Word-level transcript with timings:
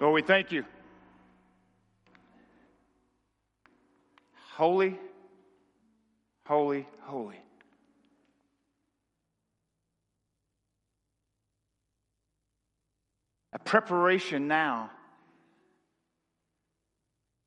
Lord, 0.00 0.14
we 0.14 0.22
thank 0.22 0.52
you. 0.52 0.64
Holy, 4.54 4.98
holy, 6.46 6.86
holy. 7.00 7.40
A 13.52 13.58
preparation 13.58 14.46
now 14.46 14.90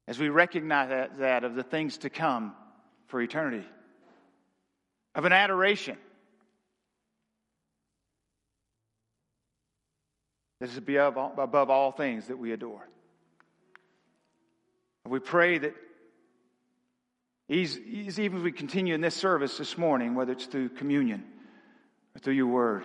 as 0.08 0.20
we 0.20 0.28
recognize 0.28 0.90
that, 0.90 1.20
that 1.20 1.46
of 1.46 1.56
the 1.56 1.64
things 1.64 2.00
to 2.00 2.10
come 2.10 2.54
for 3.08 3.22
eternity, 3.22 3.66
of 5.16 5.24
an 5.24 5.32
adoration. 5.32 5.98
This 10.62 10.70
is 10.74 10.78
above, 10.78 11.18
above 11.40 11.72
all 11.72 11.92
things 11.92 12.28
that 12.28 12.38
we 12.38 12.52
adore. 12.52 12.88
We 15.08 15.18
pray 15.18 15.58
that 15.58 15.74
even 17.50 18.38
as 18.38 18.44
we 18.44 18.52
continue 18.52 18.94
in 18.94 19.02
this 19.02 19.16
service 19.16 19.58
this 19.58 19.76
morning, 19.76 20.14
whether 20.14 20.34
it's 20.34 20.46
through 20.46 20.70
communion 20.70 21.26
or 22.16 22.20
through 22.20 22.36
your 22.36 22.46
word, 22.46 22.84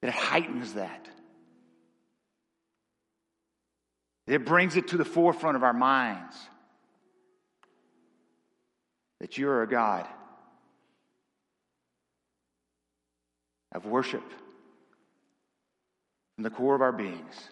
that 0.00 0.08
it 0.08 0.14
heightens 0.14 0.74
that. 0.74 1.08
It 4.26 4.44
brings 4.44 4.74
it 4.74 4.88
to 4.88 4.96
the 4.96 5.04
forefront 5.04 5.56
of 5.56 5.62
our 5.62 5.72
minds 5.72 6.36
that 9.20 9.38
you 9.38 9.48
are 9.48 9.62
a 9.62 9.68
God 9.68 10.08
of 13.70 13.86
worship 13.86 14.24
from 16.34 16.44
the 16.44 16.50
core 16.50 16.74
of 16.74 16.82
our 16.82 16.92
beings 16.92 17.48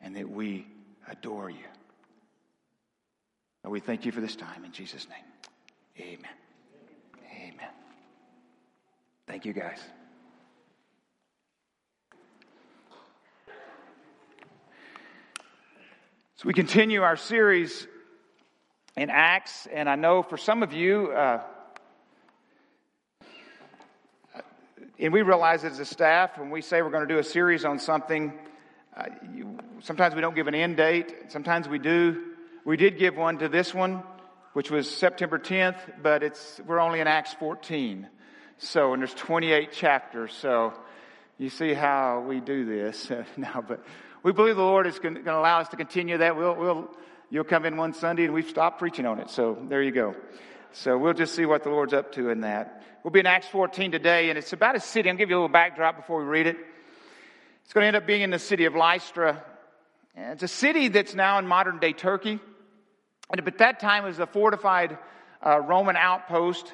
and 0.00 0.16
that 0.16 0.28
we 0.28 0.66
adore 1.08 1.50
you. 1.50 1.56
And 3.62 3.72
we 3.72 3.80
thank 3.80 4.06
you 4.06 4.12
for 4.12 4.20
this 4.20 4.36
time 4.36 4.64
in 4.64 4.72
Jesus' 4.72 5.06
name. 5.08 5.18
Amen. 5.98 6.30
Amen. 7.36 7.70
Thank 9.26 9.44
you, 9.44 9.52
guys. 9.52 9.78
So 16.36 16.46
we 16.46 16.54
continue 16.54 17.02
our 17.02 17.16
series 17.16 17.86
in 18.96 19.10
Acts, 19.10 19.68
and 19.70 19.90
I 19.90 19.96
know 19.96 20.22
for 20.22 20.38
some 20.38 20.62
of 20.62 20.72
you, 20.72 21.12
uh, 21.12 21.42
and 25.00 25.14
we 25.14 25.22
realize 25.22 25.64
as 25.64 25.78
a 25.78 25.84
staff 25.84 26.36
when 26.36 26.50
we 26.50 26.60
say 26.60 26.82
we're 26.82 26.90
going 26.90 27.08
to 27.08 27.12
do 27.12 27.18
a 27.18 27.24
series 27.24 27.64
on 27.64 27.78
something, 27.78 28.34
uh, 28.94 29.04
you, 29.34 29.58
sometimes 29.80 30.14
we 30.14 30.20
don't 30.20 30.34
give 30.34 30.46
an 30.46 30.54
end 30.54 30.76
date, 30.76 31.14
sometimes 31.28 31.68
we 31.68 31.78
do. 31.78 32.22
We 32.66 32.76
did 32.76 32.98
give 32.98 33.16
one 33.16 33.38
to 33.38 33.48
this 33.48 33.72
one, 33.72 34.02
which 34.52 34.70
was 34.70 34.94
September 34.94 35.38
10th, 35.38 35.78
but 36.02 36.22
it's 36.22 36.60
we're 36.66 36.80
only 36.80 37.00
in 37.00 37.06
Acts 37.06 37.32
14. 37.34 38.08
So, 38.58 38.92
and 38.92 39.00
there's 39.00 39.14
28 39.14 39.72
chapters. 39.72 40.34
So, 40.34 40.74
you 41.38 41.48
see 41.48 41.72
how 41.72 42.20
we 42.20 42.40
do 42.40 42.66
this 42.66 43.10
now, 43.38 43.64
but 43.66 43.82
we 44.22 44.32
believe 44.32 44.56
the 44.56 44.62
Lord 44.62 44.86
is 44.86 44.98
going 44.98 45.14
to 45.14 45.34
allow 45.34 45.60
us 45.60 45.68
to 45.70 45.76
continue 45.76 46.18
that. 46.18 46.36
We'll, 46.36 46.54
we'll, 46.54 46.90
you'll 47.30 47.44
come 47.44 47.64
in 47.64 47.78
one 47.78 47.94
Sunday 47.94 48.24
and 48.24 48.34
we've 48.34 48.50
stopped 48.50 48.78
preaching 48.78 49.06
on 49.06 49.18
it. 49.18 49.30
So 49.30 49.56
there 49.70 49.82
you 49.82 49.92
go. 49.92 50.14
So 50.72 50.96
we'll 50.96 51.14
just 51.14 51.34
see 51.34 51.46
what 51.46 51.64
the 51.64 51.70
Lord's 51.70 51.92
up 51.92 52.12
to 52.12 52.30
in 52.30 52.42
that. 52.42 52.82
We'll 53.02 53.10
be 53.10 53.20
in 53.20 53.26
Acts 53.26 53.48
14 53.48 53.90
today, 53.90 54.28
and 54.28 54.38
it's 54.38 54.52
about 54.52 54.76
a 54.76 54.80
city. 54.80 55.10
I'll 55.10 55.16
give 55.16 55.30
you 55.30 55.36
a 55.36 55.38
little 55.38 55.48
backdrop 55.48 55.96
before 55.96 56.20
we 56.20 56.24
read 56.24 56.46
it. 56.46 56.56
It's 57.64 57.72
going 57.72 57.84
to 57.84 57.88
end 57.88 57.96
up 57.96 58.06
being 58.06 58.22
in 58.22 58.30
the 58.30 58.38
city 58.38 58.66
of 58.66 58.74
Lystra. 58.74 59.42
And 60.14 60.32
it's 60.32 60.42
a 60.42 60.48
city 60.48 60.88
that's 60.88 61.14
now 61.14 61.38
in 61.38 61.46
modern 61.46 61.78
day 61.78 61.92
Turkey. 61.92 62.38
And 63.30 63.46
at 63.46 63.58
that 63.58 63.80
time, 63.80 64.04
it 64.04 64.08
was 64.08 64.18
a 64.18 64.26
fortified 64.26 64.98
uh, 65.44 65.60
Roman 65.60 65.96
outpost. 65.96 66.72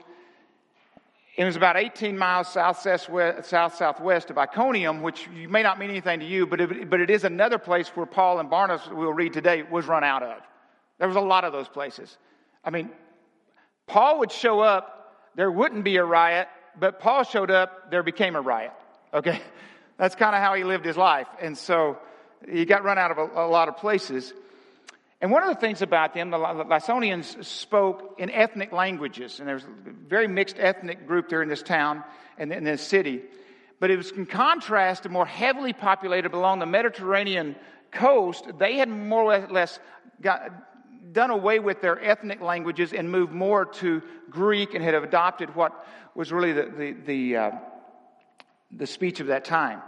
It 1.37 1.45
was 1.45 1.57
about 1.57 1.77
18 1.77 2.19
miles 2.19 2.49
south 2.49 2.79
southwest 2.81 4.31
of 4.31 4.39
Iconium, 4.39 5.03
which 5.03 5.29
may 5.29 5.63
not 5.63 5.79
mean 5.79 5.91
anything 5.91 6.21
to 6.21 6.27
you, 6.27 6.47
but 6.47 6.61
it, 6.61 6.91
but 6.91 7.01
it 7.01 7.11
is 7.11 7.25
another 7.25 7.59
place 7.59 7.89
where 7.89 8.07
Paul 8.07 8.41
and 8.41 8.49
Barnabas, 8.49 8.89
we'll 8.91 9.13
read 9.13 9.33
today, 9.35 9.63
was 9.63 9.87
run 9.87 10.03
out 10.03 10.23
of. 10.23 10.41
There 10.99 11.09
was 11.09 11.17
a 11.17 11.21
lot 11.21 11.45
of 11.45 11.53
those 11.53 11.69
places. 11.69 12.17
I 12.65 12.71
mean, 12.71 12.91
Paul 13.87 14.21
would 14.21 14.33
show 14.33 14.61
up, 14.61 15.15
there 15.35 15.51
wouldn't 15.51 15.85
be 15.85 15.97
a 15.97 16.05
riot, 16.05 16.49
but 16.79 17.01
Paul 17.01 17.25
showed 17.25 17.51
up, 17.51 17.91
there 17.91 18.03
became 18.03 18.37
a 18.37 18.41
riot. 18.41 18.73
Okay? 19.13 19.41
That's 19.99 20.15
kind 20.15 20.35
of 20.35 20.43
how 20.43 20.55
he 20.55 20.65
lived 20.65 20.85
his 20.85 20.97
life. 20.97 21.29
And 21.41 21.57
so 21.57 21.99
he 22.49 22.65
got 22.65 22.85
run 22.85 22.99
out 22.99 23.11
of 23.11 23.19
a, 23.19 23.47
a 23.47 23.49
lot 23.49 23.69
of 23.69 23.79
places. 23.79 24.33
And 25.21 25.31
one 25.31 25.43
of 25.43 25.49
the 25.49 25.61
things 25.61 25.81
about 25.81 26.13
them, 26.13 26.31
the 26.31 26.39
Lysonians 26.39 27.43
spoke 27.45 28.17
in 28.19 28.31
ethnic 28.31 28.73
languages, 28.73 29.41
and 29.41 29.49
there's 29.49 29.65
a 29.65 29.91
very 30.07 30.29
mixed 30.29 30.57
ethnic 30.59 31.07
group 31.07 31.31
there 31.31 31.43
in 31.43 31.49
this 31.49 31.63
town 31.63 32.05
and 32.37 32.53
in 32.53 32.65
this 32.65 32.83
city. 32.83 33.23
But 33.81 33.91
it 33.91 33.97
was 33.97 34.11
in 34.11 34.27
contrast 34.27 35.05
to 35.05 35.09
more 35.09 35.25
heavily 35.25 35.73
populated 35.73 36.35
along 36.35 36.59
the 36.59 36.67
Mediterranean 36.67 37.57
coast, 37.91 38.47
they 38.59 38.77
had 38.77 38.89
more 38.89 39.23
or 39.23 39.47
less 39.49 39.79
got, 40.21 40.51
done 41.13 41.31
away 41.31 41.59
with 41.59 41.81
their 41.81 42.03
ethnic 42.03 42.41
languages 42.41 42.93
and 42.93 43.11
moved 43.11 43.33
more 43.33 43.65
to 43.65 44.03
Greek 44.31 44.75
and 44.75 44.83
had 44.83 44.95
adopted 44.95 45.55
what 45.55 45.87
was 46.15 46.33
really 46.33 46.53
the, 46.53 46.73
the, 46.77 46.93
the, 46.93 47.37
uh, 47.37 47.51
the 48.71 48.87
speech 48.87 49.21
of 49.21 49.29
that 49.29 49.45
time. 49.45 49.83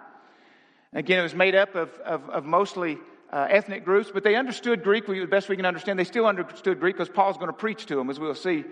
Again, 0.92 1.18
it 1.18 1.22
was 1.22 1.34
made 1.34 1.54
up 1.54 1.74
of, 1.74 1.90
of, 2.00 2.28
of 2.30 2.44
mostly 2.44 2.98
uh, 3.32 3.46
ethnic 3.50 3.84
groups, 3.84 4.10
but 4.12 4.24
they 4.24 4.36
understood 4.36 4.82
Greek 4.82 5.06
the 5.06 5.26
best 5.26 5.48
we 5.48 5.56
can 5.56 5.66
understand. 5.66 5.98
They 5.98 6.04
still 6.04 6.26
understood 6.26 6.80
Greek 6.80 6.96
because 6.96 7.08
Paul's 7.08 7.36
going 7.36 7.48
to 7.48 7.52
preach 7.52 7.86
to 7.86 7.96
them, 7.96 8.08
as 8.08 8.18
we'll 8.18 8.34
see 8.34 8.64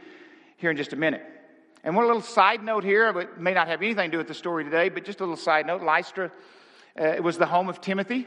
here 0.57 0.71
in 0.71 0.77
just 0.77 0.93
a 0.93 0.97
minute. 0.97 1.23
And 1.85 1.95
one 1.95 2.07
little 2.07 2.23
side 2.23 2.63
note 2.63 2.85
here, 2.85 3.09
it 3.19 3.39
may 3.39 3.53
not 3.53 3.69
have 3.69 3.83
anything 3.83 4.11
to 4.11 4.13
do 4.13 4.19
with 4.19 4.29
the 4.29 4.35
story 4.35 4.65
today, 4.65 4.89
but 4.89 5.05
just 5.05 5.21
a 5.21 5.23
little 5.23 5.37
side 5.37 5.67
note 5.67 5.83
Lystra 5.83 6.33
uh, 6.99 7.17
was 7.23 7.39
the 7.39 7.47
home 7.47 7.69
of 7.69 7.81
Timothy. 7.81 8.27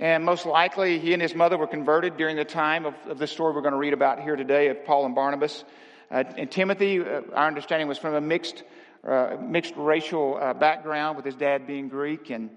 And 0.00 0.24
most 0.24 0.46
likely, 0.46 0.98
he 0.98 1.12
and 1.12 1.20
his 1.20 1.34
mother 1.34 1.58
were 1.58 1.66
converted 1.66 2.16
during 2.16 2.36
the 2.36 2.44
time 2.44 2.86
of, 2.86 2.94
of 3.06 3.18
the 3.18 3.26
story 3.26 3.54
we're 3.54 3.60
going 3.60 3.74
to 3.74 3.78
read 3.78 3.92
about 3.92 4.18
here 4.22 4.34
today 4.34 4.68
of 4.68 4.82
Paul 4.86 5.04
and 5.04 5.14
Barnabas. 5.14 5.62
Uh, 6.10 6.24
and 6.38 6.50
Timothy, 6.50 7.00
uh, 7.00 7.20
our 7.34 7.46
understanding, 7.46 7.86
was 7.86 7.98
from 7.98 8.14
a 8.14 8.20
mixed, 8.20 8.62
uh, 9.06 9.36
mixed 9.38 9.74
racial 9.76 10.38
uh, 10.40 10.54
background, 10.54 11.16
with 11.16 11.26
his 11.26 11.34
dad 11.34 11.66
being 11.66 11.90
Greek 11.90 12.30
and 12.30 12.48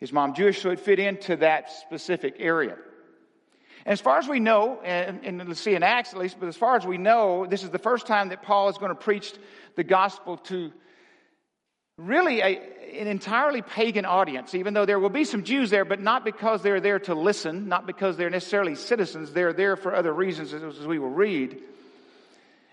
his 0.00 0.14
mom 0.14 0.32
Jewish, 0.32 0.62
so 0.62 0.70
it 0.70 0.80
fit 0.80 0.98
into 0.98 1.36
that 1.36 1.70
specific 1.70 2.36
area. 2.38 2.78
And 3.84 3.92
as 3.92 4.00
far 4.00 4.16
as 4.16 4.26
we 4.26 4.40
know, 4.40 4.80
and, 4.82 5.20
and 5.24 5.46
let's 5.46 5.60
see 5.60 5.74
in 5.74 5.82
Acts 5.82 6.14
at 6.14 6.18
least, 6.18 6.40
but 6.40 6.48
as 6.48 6.56
far 6.56 6.76
as 6.76 6.86
we 6.86 6.96
know, 6.96 7.44
this 7.44 7.64
is 7.64 7.68
the 7.68 7.78
first 7.78 8.06
time 8.06 8.30
that 8.30 8.42
Paul 8.42 8.70
is 8.70 8.78
going 8.78 8.88
to 8.88 8.94
preach 8.94 9.30
the 9.76 9.84
gospel 9.84 10.38
to 10.38 10.72
really 11.96 12.40
a, 12.40 12.58
an 13.00 13.06
entirely 13.06 13.62
pagan 13.62 14.04
audience, 14.04 14.54
even 14.54 14.74
though 14.74 14.86
there 14.86 14.98
will 14.98 15.10
be 15.10 15.24
some 15.24 15.44
Jews 15.44 15.70
there, 15.70 15.84
but 15.84 16.00
not 16.00 16.24
because 16.24 16.62
they're 16.62 16.80
there 16.80 16.98
to 17.00 17.14
listen, 17.14 17.68
not 17.68 17.86
because 17.86 18.16
they're 18.16 18.30
necessarily 18.30 18.74
citizens, 18.74 19.32
they're 19.32 19.52
there 19.52 19.76
for 19.76 19.94
other 19.94 20.12
reasons, 20.12 20.52
as 20.52 20.86
we 20.86 20.98
will 20.98 21.10
read. 21.10 21.62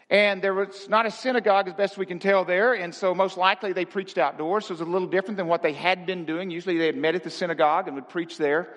And 0.10 0.42
there 0.42 0.56
was 0.56 0.90
not 0.90 1.06
a 1.06 1.12
synagogue, 1.12 1.68
as 1.68 1.76
best 1.76 1.98
we 1.98 2.08
can 2.08 2.18
tell, 2.18 2.44
there. 2.44 2.74
And 2.74 2.96
so, 2.96 3.14
most 3.14 3.38
likely, 3.38 3.74
they 3.74 3.86
preached 3.86 4.18
outdoors. 4.18 4.66
So, 4.66 4.72
it 4.72 4.80
was 4.80 4.82
a 4.82 4.92
little 4.92 5.08
different 5.08 5.38
than 5.38 5.46
what 5.46 5.62
they 5.62 5.74
had 5.74 6.08
been 6.08 6.26
doing. 6.26 6.50
Usually, 6.50 6.80
they 6.80 6.88
had 6.88 6.98
met 6.98 7.14
at 7.14 7.24
the 7.24 7.30
synagogue 7.30 7.88
and 7.88 7.96
would 7.96 8.10
preach 8.10 8.38
there. 8.38 8.74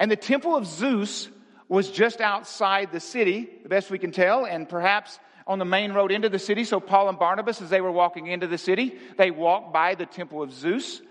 And 0.00 0.10
the 0.10 0.16
temple 0.16 0.56
of 0.56 0.66
Zeus 0.66 1.28
was 1.68 1.90
just 1.90 2.20
outside 2.20 2.90
the 2.90 2.98
city, 2.98 3.48
the 3.62 3.68
best 3.68 3.90
we 3.90 3.98
can 4.00 4.10
tell, 4.10 4.46
and 4.46 4.68
perhaps 4.68 5.20
on 5.48 5.58
the 5.58 5.64
main 5.64 5.92
road 5.92 6.12
into 6.12 6.28
the 6.28 6.38
city. 6.38 6.62
So, 6.62 6.78
Paul 6.78 7.08
and 7.08 7.18
Barnabas, 7.18 7.60
as 7.60 7.70
they 7.70 7.80
were 7.80 7.90
walking 7.90 8.28
into 8.28 8.46
the 8.46 8.58
city, 8.58 8.96
they 9.16 9.32
walked 9.32 9.72
by 9.72 9.96
the 9.96 10.06
temple 10.06 10.42
of 10.42 10.52
Zeus. 10.52 11.02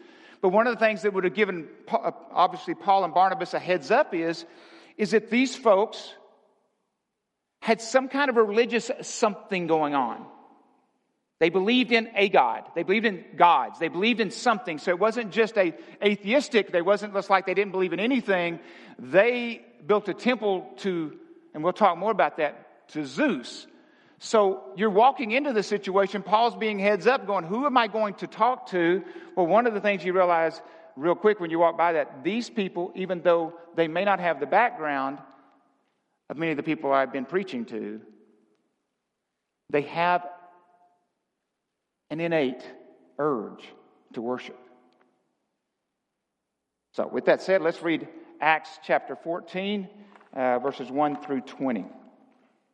But 0.42 0.50
one 0.50 0.68
of 0.68 0.76
the 0.76 0.80
things 0.80 1.02
that 1.02 1.14
would 1.14 1.26
have 1.26 1.34
given, 1.34 1.68
uh, 1.92 2.12
obviously, 2.32 2.76
Paul 2.76 3.04
and 3.04 3.14
Barnabas 3.14 3.54
a 3.54 3.60
heads 3.60 3.92
up 3.92 4.14
is, 4.14 4.46
is 4.96 5.12
that 5.12 5.30
these 5.30 5.56
folks, 5.56 6.14
had 7.60 7.82
some 7.82 8.08
kind 8.08 8.30
of 8.30 8.38
a 8.38 8.44
religious 8.44 8.90
something 9.02 9.68
going 9.68 9.94
on. 9.94 10.26
They 11.40 11.50
believed 11.50 11.92
in 11.92 12.10
a 12.16 12.30
God. 12.30 12.64
They 12.76 12.84
believed 12.84 13.06
in 13.06 13.24
gods. 13.36 13.78
They 13.78 13.90
believed 13.90 14.22
in 14.22 14.32
something. 14.32 14.80
So 14.80 14.92
it 14.92 15.00
wasn't 15.00 15.32
just 15.32 15.58
a 15.58 15.74
atheistic. 16.04 16.72
They 16.72 16.82
wasn't 16.82 17.14
just 17.14 17.30
like 17.30 17.46
they 17.46 17.54
didn't 17.54 17.74
believe 17.74 17.94
in 17.94 18.00
anything. 18.00 18.60
They 18.98 19.66
built 19.86 20.08
a 20.10 20.14
temple 20.14 20.68
to, 20.78 21.18
and 21.54 21.64
we'll 21.64 21.74
talk 21.74 21.98
more 21.98 22.12
about 22.12 22.38
that, 22.38 22.88
to 22.90 23.06
Zeus. 23.06 23.68
So 24.20 24.64
you're 24.76 24.90
walking 24.90 25.32
into 25.32 25.54
the 25.54 25.64
situation. 25.64 26.24
Paul's 26.24 26.56
being 26.56 26.80
heads 26.80 27.06
up 27.06 27.28
going, 27.28 27.44
who 27.44 27.66
am 27.66 27.78
I 27.78 27.88
going 27.88 28.16
to 28.16 28.28
talk 28.28 28.70
to? 28.72 29.04
Well, 29.36 29.46
one 29.46 29.68
of 29.68 29.74
the 29.74 29.82
things 29.82 30.04
you 30.04 30.14
realize 30.14 30.62
real 30.96 31.16
quick 31.16 31.40
when 31.40 31.52
you 31.52 31.60
walk 31.60 31.78
by 31.78 31.94
that, 31.94 32.24
these 32.24 32.50
people, 32.50 32.92
even 32.96 33.22
though 33.22 33.54
they 33.76 33.88
may 33.88 34.04
not 34.04 34.20
have 34.20 34.40
the 34.40 34.48
background, 34.48 35.20
of 36.30 36.38
many 36.38 36.52
of 36.52 36.58
the 36.58 36.64
people 36.64 36.92
I've 36.92 37.14
been 37.14 37.26
preaching 37.26 37.66
to, 37.66 38.02
they 39.70 39.84
have 39.84 40.28
an 42.10 42.20
innate 42.20 42.64
urge 43.20 43.64
to 44.14 44.22
worship. 44.22 44.58
So, 46.94 47.08
with 47.08 47.26
that 47.26 47.42
said, 47.42 47.62
let's 47.62 47.82
read 47.82 48.08
Acts 48.42 48.80
chapter 48.84 49.16
14, 49.16 49.88
uh, 50.34 50.60
verses 50.60 50.90
1 50.90 51.22
through 51.22 51.42
20. 51.42 51.86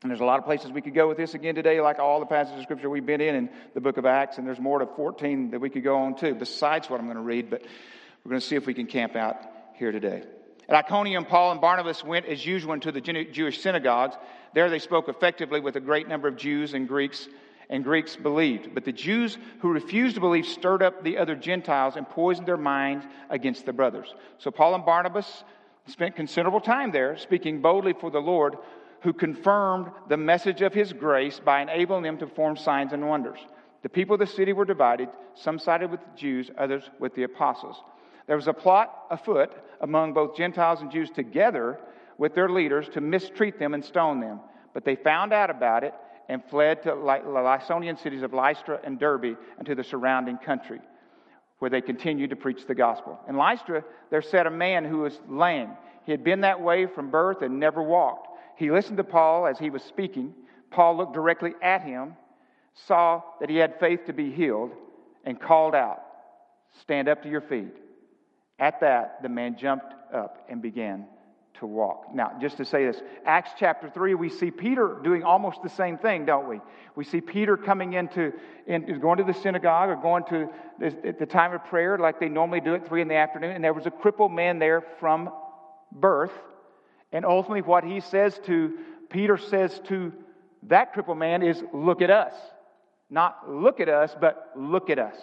And 0.04 0.12
there's 0.12 0.20
a 0.20 0.26
lot 0.26 0.38
of 0.38 0.44
places 0.44 0.70
we 0.70 0.82
could 0.82 0.94
go 0.94 1.08
with 1.08 1.16
this 1.16 1.34
again 1.34 1.56
today, 1.56 1.80
like 1.80 1.98
all 1.98 2.20
the 2.20 2.26
passages 2.26 2.60
of 2.60 2.64
Scripture 2.64 2.90
we've 2.90 3.06
been 3.06 3.22
in 3.22 3.36
in 3.36 3.50
the 3.74 3.80
book 3.80 3.96
of 3.96 4.06
Acts, 4.06 4.38
and 4.38 4.46
there's 4.46 4.60
more 4.60 4.80
to 4.80 4.86
14 4.86 5.52
that 5.52 5.62
we 5.62 5.70
could 5.70 5.84
go 5.84 5.98
on 5.98 6.14
too, 6.14 6.36
besides 6.36 6.90
what 6.90 7.00
I'm 7.00 7.06
going 7.06 7.16
to 7.16 7.24
read, 7.24 7.50
but 7.50 7.62
we're 8.24 8.32
going 8.32 8.42
to 8.42 8.46
see 8.46 8.58
if 8.58 8.68
we 8.68 8.74
can 8.74 8.86
camp 8.86 9.16
out 9.16 9.38
here 9.76 9.94
today. 9.94 10.24
At 10.68 10.76
Iconium, 10.76 11.24
Paul 11.24 11.54
and 11.54 11.62
Barnabas 11.62 12.04
went 12.04 12.26
as 12.26 12.46
usual 12.46 12.74
into 12.74 12.92
the 12.92 13.00
Jewish 13.00 13.62
synagogues. 13.62 14.16
There 14.54 14.70
they 14.70 14.80
spoke 14.80 15.08
effectively 15.08 15.62
with 15.62 15.78
a 15.78 15.80
great 15.80 16.10
number 16.10 16.28
of 16.28 16.36
Jews 16.36 16.74
and 16.74 16.86
Greeks, 16.86 17.30
and 17.70 17.82
Greeks 17.82 18.18
believed. 18.18 18.74
But 18.74 18.84
the 18.84 18.92
Jews 18.92 19.38
who 19.60 19.72
refused 19.72 20.16
to 20.16 20.22
believe 20.22 20.46
stirred 20.46 20.84
up 20.84 21.04
the 21.04 21.18
other 21.18 21.36
Gentiles 21.36 21.96
and 21.96 22.08
poisoned 22.10 22.48
their 22.48 22.58
minds 22.58 23.06
against 23.30 23.66
the 23.66 23.74
brothers. 23.74 24.14
So 24.38 24.52
Paul 24.52 24.76
and 24.76 24.86
Barnabas 24.86 25.46
spent 25.88 26.18
considerable 26.18 26.62
time 26.62 26.92
there, 26.92 27.18
speaking 27.18 27.62
boldly 27.62 27.94
for 27.94 28.12
the 28.12 28.20
Lord, 28.20 28.58
who 29.04 29.14
confirmed 29.14 29.92
the 30.08 30.18
message 30.18 30.62
of 30.62 30.74
his 30.74 30.94
grace 30.94 31.40
by 31.40 31.62
enabling 31.62 32.04
them 32.04 32.18
to 32.18 32.26
perform 32.26 32.56
signs 32.56 32.94
and 32.94 33.08
wonders. 33.08 33.40
The 33.82 33.90
people 33.90 34.14
of 34.14 34.20
the 34.20 34.28
city 34.28 34.54
were 34.54 34.66
divided. 34.66 35.10
Some 35.36 35.60
sided 35.60 35.92
with 35.92 36.00
the 36.00 36.18
Jews, 36.18 36.50
others 36.58 36.90
with 37.00 37.14
the 37.14 37.24
apostles. 37.24 37.76
There 38.28 38.38
was 38.38 38.48
a 38.48 38.54
plot 38.54 39.08
afoot 39.12 39.52
among 39.82 40.14
both 40.14 40.38
Gentiles 40.38 40.82
and 40.82 40.90
Jews 40.90 41.10
together 41.10 41.80
with 42.18 42.34
their 42.34 42.48
leaders 42.48 42.88
to 42.94 43.02
mistreat 43.02 43.60
them 43.60 43.74
and 43.74 43.84
stone 43.84 44.22
them. 44.22 44.40
But 44.74 44.86
they 44.86 44.96
found 44.96 45.34
out 45.34 45.50
about 45.50 45.84
it 45.84 45.94
and 46.30 46.42
fled 46.50 46.84
to 46.84 46.90
the 46.90 46.96
Lysonian 46.96 47.98
cities 47.98 48.24
of 48.24 48.34
Lystra 48.34 48.80
and 48.86 48.98
Derbe 48.98 49.38
and 49.58 49.66
to 49.68 49.76
the 49.76 49.84
surrounding 49.84 50.38
country, 50.38 50.80
where 51.60 51.70
they 51.70 51.82
continued 51.82 52.30
to 52.30 52.38
preach 52.38 52.66
the 52.66 52.76
gospel. 52.76 53.20
In 53.28 53.36
Lystra, 53.36 53.84
there 54.10 54.22
sat 54.22 54.48
a 54.48 54.52
man 54.52 54.86
who 54.86 55.00
was 55.00 55.20
lame. 55.28 55.72
He 56.06 56.14
had 56.14 56.24
been 56.24 56.42
that 56.42 56.62
way 56.62 56.86
from 56.86 57.12
birth 57.12 57.42
and 57.42 57.60
never 57.60 57.84
walked. 57.84 58.30
He 58.56 58.72
listened 58.72 58.98
to 58.98 59.04
Paul 59.04 59.48
as 59.48 59.60
he 59.60 59.70
was 59.70 59.84
speaking. 59.84 60.34
Paul 60.72 60.98
looked 60.98 61.14
directly 61.14 61.54
at 61.62 61.84
him, 61.84 62.16
saw 62.74 63.22
that 63.40 63.50
he 63.50 63.58
had 63.58 63.80
faith 63.80 64.06
to 64.06 64.14
be 64.14 64.32
healed, 64.32 64.72
and 65.24 65.40
called 65.40 65.76
out, 65.76 66.04
Stand 66.82 67.08
up 67.08 67.22
to 67.24 67.30
your 67.30 67.42
feet. 67.42 67.76
At 68.60 68.80
that, 68.82 69.22
the 69.22 69.30
man 69.30 69.58
jumped 69.58 69.94
up 70.14 70.46
and 70.50 70.62
began 70.62 71.06
to 71.60 71.68
walk. 71.68 72.14
Now, 72.14 72.32
just 72.42 72.58
to 72.58 72.66
say 72.66 72.86
this, 72.86 73.02
Acts 73.26 73.52
chapter 73.60 73.90
3, 73.90 74.16
we 74.16 74.30
see 74.30 74.50
Peter 74.50 74.98
doing 75.04 75.24
almost 75.24 75.62
the 75.62 75.70
same 75.70 75.98
thing, 75.98 76.26
don't 76.26 76.48
we? 76.48 76.60
We 76.96 77.04
see 77.04 77.22
Peter 77.22 77.58
coming 77.58 77.94
into, 77.94 78.34
in, 78.66 79.00
going 79.00 79.18
to 79.20 79.24
the 79.24 79.34
synagogue 79.34 79.90
or 79.90 79.96
going 79.96 80.24
to 80.26 80.50
at 80.82 81.20
the 81.20 81.26
time 81.26 81.54
of 81.54 81.64
prayer 81.66 81.98
like 81.98 82.20
they 82.20 82.30
normally 82.30 82.60
do 82.60 82.74
at 82.74 82.88
3 82.88 83.02
in 83.04 83.08
the 83.08 83.16
afternoon, 83.16 83.52
and 83.52 83.64
there 83.64 83.74
was 83.74 83.86
a 83.86 83.92
crippled 83.92 84.32
man 84.32 84.58
there 84.58 84.82
from 85.00 85.30
birth. 85.92 86.34
And 87.14 87.26
ultimately, 87.26 87.62
what 87.62 87.86
he 87.86 88.02
says 88.02 88.38
to, 88.48 88.74
Peter 89.10 89.38
says 89.38 89.80
to 89.86 90.12
that 90.68 90.94
crippled 90.94 91.18
man 91.18 91.44
is, 91.44 91.64
Look 91.74 92.02
at 92.02 92.10
us. 92.10 92.34
Not 93.10 93.50
look 93.50 93.80
at 93.80 93.90
us, 93.90 94.16
but 94.20 94.52
look 94.56 94.90
at 94.90 94.98
us. 94.98 95.16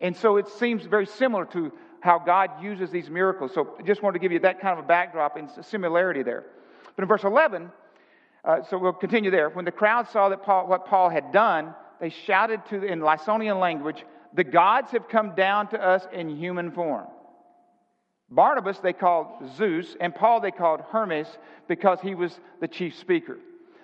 And 0.00 0.16
so 0.16 0.36
it 0.36 0.48
seems 0.48 0.84
very 0.84 1.06
similar 1.06 1.44
to 1.46 1.72
how 2.00 2.18
God 2.18 2.62
uses 2.62 2.90
these 2.90 3.10
miracles. 3.10 3.52
So 3.54 3.74
I 3.78 3.82
just 3.82 4.02
wanted 4.02 4.14
to 4.14 4.18
give 4.20 4.30
you 4.30 4.38
that 4.40 4.60
kind 4.60 4.78
of 4.78 4.84
a 4.84 4.86
backdrop 4.86 5.36
and 5.36 5.48
similarity 5.64 6.22
there. 6.22 6.44
But 6.94 7.02
in 7.02 7.08
verse 7.08 7.24
11, 7.24 7.72
uh, 8.44 8.62
so 8.62 8.78
we'll 8.78 8.92
continue 8.92 9.30
there. 9.30 9.48
When 9.48 9.64
the 9.64 9.72
crowd 9.72 10.08
saw 10.10 10.28
that 10.28 10.42
Paul, 10.42 10.68
what 10.68 10.86
Paul 10.86 11.08
had 11.08 11.32
done, 11.32 11.74
they 12.00 12.10
shouted 12.10 12.64
to 12.66 12.84
in 12.84 13.00
Lysonian 13.00 13.58
language, 13.58 14.04
"The 14.34 14.44
gods 14.44 14.90
have 14.90 15.08
come 15.08 15.34
down 15.34 15.68
to 15.68 15.82
us 15.82 16.06
in 16.12 16.28
human 16.28 16.70
form." 16.70 17.06
Barnabas 18.30 18.78
they 18.78 18.92
called 18.92 19.26
Zeus, 19.56 19.96
and 20.00 20.14
Paul 20.14 20.40
they 20.40 20.50
called 20.50 20.80
Hermes 20.90 21.28
because 21.68 22.00
he 22.00 22.14
was 22.14 22.40
the 22.60 22.68
chief 22.68 22.96
speaker. 22.96 23.38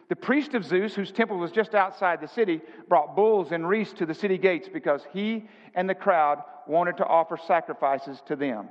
The 0.09 0.17
priest 0.17 0.55
of 0.55 0.65
Zeus, 0.65 0.95
whose 0.95 1.13
temple 1.13 1.39
was 1.39 1.53
just 1.53 1.75
outside 1.75 2.21
the 2.21 2.27
city, 2.27 2.61
brought 2.89 3.15
bulls 3.15 3.53
and 3.53 3.69
wreaths 3.69 3.93
to 3.95 4.07
the 4.07 4.15
city 4.15 4.39
gates 4.39 4.69
because 4.73 5.03
he 5.13 5.49
and 5.75 5.89
the 5.89 5.95
crowd 5.95 6.43
wanted 6.67 6.97
to 6.97 7.07
offer 7.07 7.37
sacrifices 7.37 8.21
to 8.27 8.35
them. 8.35 8.69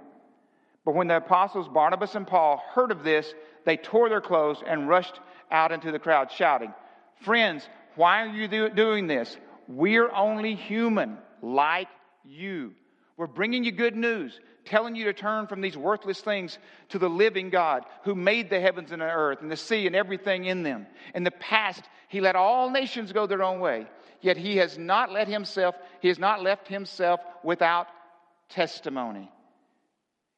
But 0.84 0.96
when 0.96 1.08
the 1.08 1.18
apostles 1.18 1.70
Barnabas 1.70 2.16
and 2.16 2.28
Paul 2.28 2.62
heard 2.74 2.92
of 2.92 3.04
this, 3.04 3.34
they 3.66 3.78
tore 3.78 4.10
their 4.10 4.22
clothes 4.22 4.62
and 4.66 4.90
rushed 4.90 5.20
out 5.52 5.72
into 5.72 5.92
the 5.92 6.00
crowd, 6.00 6.32
shouting, 6.32 6.74
Friends, 7.22 7.68
why 7.96 8.22
are 8.24 8.28
you 8.28 8.48
do- 8.48 8.70
doing 8.70 9.08
this? 9.08 9.38
We're 9.68 10.12
only 10.12 10.56
human, 10.56 11.18
like 11.42 11.90
you. 12.26 12.74
We're 13.20 13.28
bringing 13.28 13.66
you 13.66 13.74
good 13.74 13.98
news, 13.98 14.40
telling 14.64 14.96
you 14.96 15.04
to 15.04 15.14
turn 15.14 15.48
from 15.48 15.60
these 15.60 15.76
worthless 15.76 16.22
things 16.22 16.58
to 16.88 16.98
the 16.98 17.10
living 17.10 17.50
God 17.50 17.84
who 18.06 18.16
made 18.16 18.50
the 18.50 18.62
heavens 18.62 18.94
and 18.94 19.02
the 19.02 19.12
earth 19.12 19.42
and 19.42 19.52
the 19.52 19.58
sea 19.58 19.88
and 19.88 19.94
everything 19.94 20.46
in 20.46 20.64
them. 20.64 20.88
In 21.14 21.26
the 21.26 21.32
past, 21.32 21.84
he 22.08 22.22
let 22.22 22.38
all 22.38 22.70
nations 22.70 23.12
go 23.12 23.28
their 23.28 23.44
own 23.44 23.60
way, 23.60 23.88
yet 24.22 24.38
he 24.38 24.56
has 24.56 24.78
not 24.78 25.12
let 25.12 25.28
himself, 25.28 25.76
he 26.00 26.08
has 26.08 26.18
not 26.18 26.42
left 26.42 26.70
himself 26.70 27.20
without 27.44 27.88
testimony. 28.48 29.30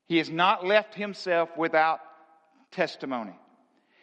He 0.07 0.17
has 0.17 0.31
not 0.31 0.65
left 0.65 0.95
himself 0.95 1.55
without 1.55 1.99
testimony. 2.71 3.35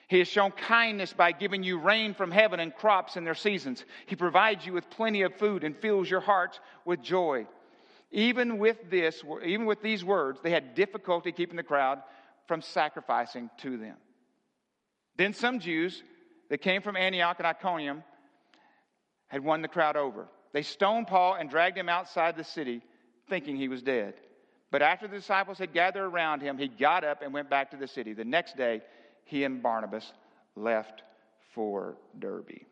He 0.07 0.19
has 0.21 0.29
shown 0.29 0.53
kindness 0.53 1.13
by 1.13 1.33
giving 1.33 1.65
you 1.65 1.81
rain 1.81 2.15
from 2.15 2.31
heaven 2.31 2.61
and 2.61 2.73
crops 2.73 3.17
in 3.17 3.25
their 3.25 3.35
seasons. 3.35 3.85
He 4.07 4.15
provides 4.15 4.65
you 4.65 4.73
with 4.73 4.89
plenty 4.89 5.23
of 5.23 5.35
food 5.35 5.65
and 5.65 5.77
fills 5.77 6.09
your 6.09 6.21
hearts 6.21 6.61
with 6.85 7.03
joy. 7.03 7.49
Even 8.11 8.59
with 8.59 8.79
this, 8.91 9.23
even 9.45 9.67
with 9.67 9.83
these 9.83 10.05
words, 10.05 10.41
they 10.43 10.51
had 10.51 10.75
difficulty 10.75 11.31
keeping 11.31 11.57
the 11.57 11.63
crowd 11.63 12.03
from 12.47 12.63
sacrificing 12.63 13.51
to 13.59 13.77
them. 13.77 13.97
Then 15.17 15.35
some 15.35 15.61
Jews 15.61 16.03
that 16.49 16.59
came 16.59 16.81
from 16.81 16.97
Antioch 16.97 17.37
and 17.39 17.47
Iconium 17.47 18.03
had 19.27 19.45
won 19.45 19.61
the 19.61 19.69
crowd 19.69 19.97
over. 19.97 20.29
They 20.53 20.63
stoned 20.63 21.07
Paul 21.07 21.35
and 21.35 21.51
dragged 21.51 21.77
him 21.77 21.91
outside 21.91 22.37
the 22.37 22.45
city, 22.45 22.83
thinking 23.29 23.57
he 23.57 23.69
was 23.69 23.83
dead. 23.83 24.15
But 24.71 24.81
after 24.81 25.07
the 25.07 25.17
disciples 25.17 25.59
had 25.59 25.75
gathered 25.75 26.07
around 26.07 26.41
him, 26.41 26.57
he 26.57 26.69
got 26.69 27.05
up 27.05 27.21
and 27.21 27.35
went 27.35 27.51
back 27.51 27.71
to 27.73 27.77
the 27.77 27.89
city. 27.89 28.15
The 28.15 28.25
next 28.25 28.57
day, 28.57 28.81
he 29.25 29.45
and 29.45 29.63
Barnabas 29.63 30.13
left 30.57 31.03
for 31.55 31.97
Derbe. 32.19 32.65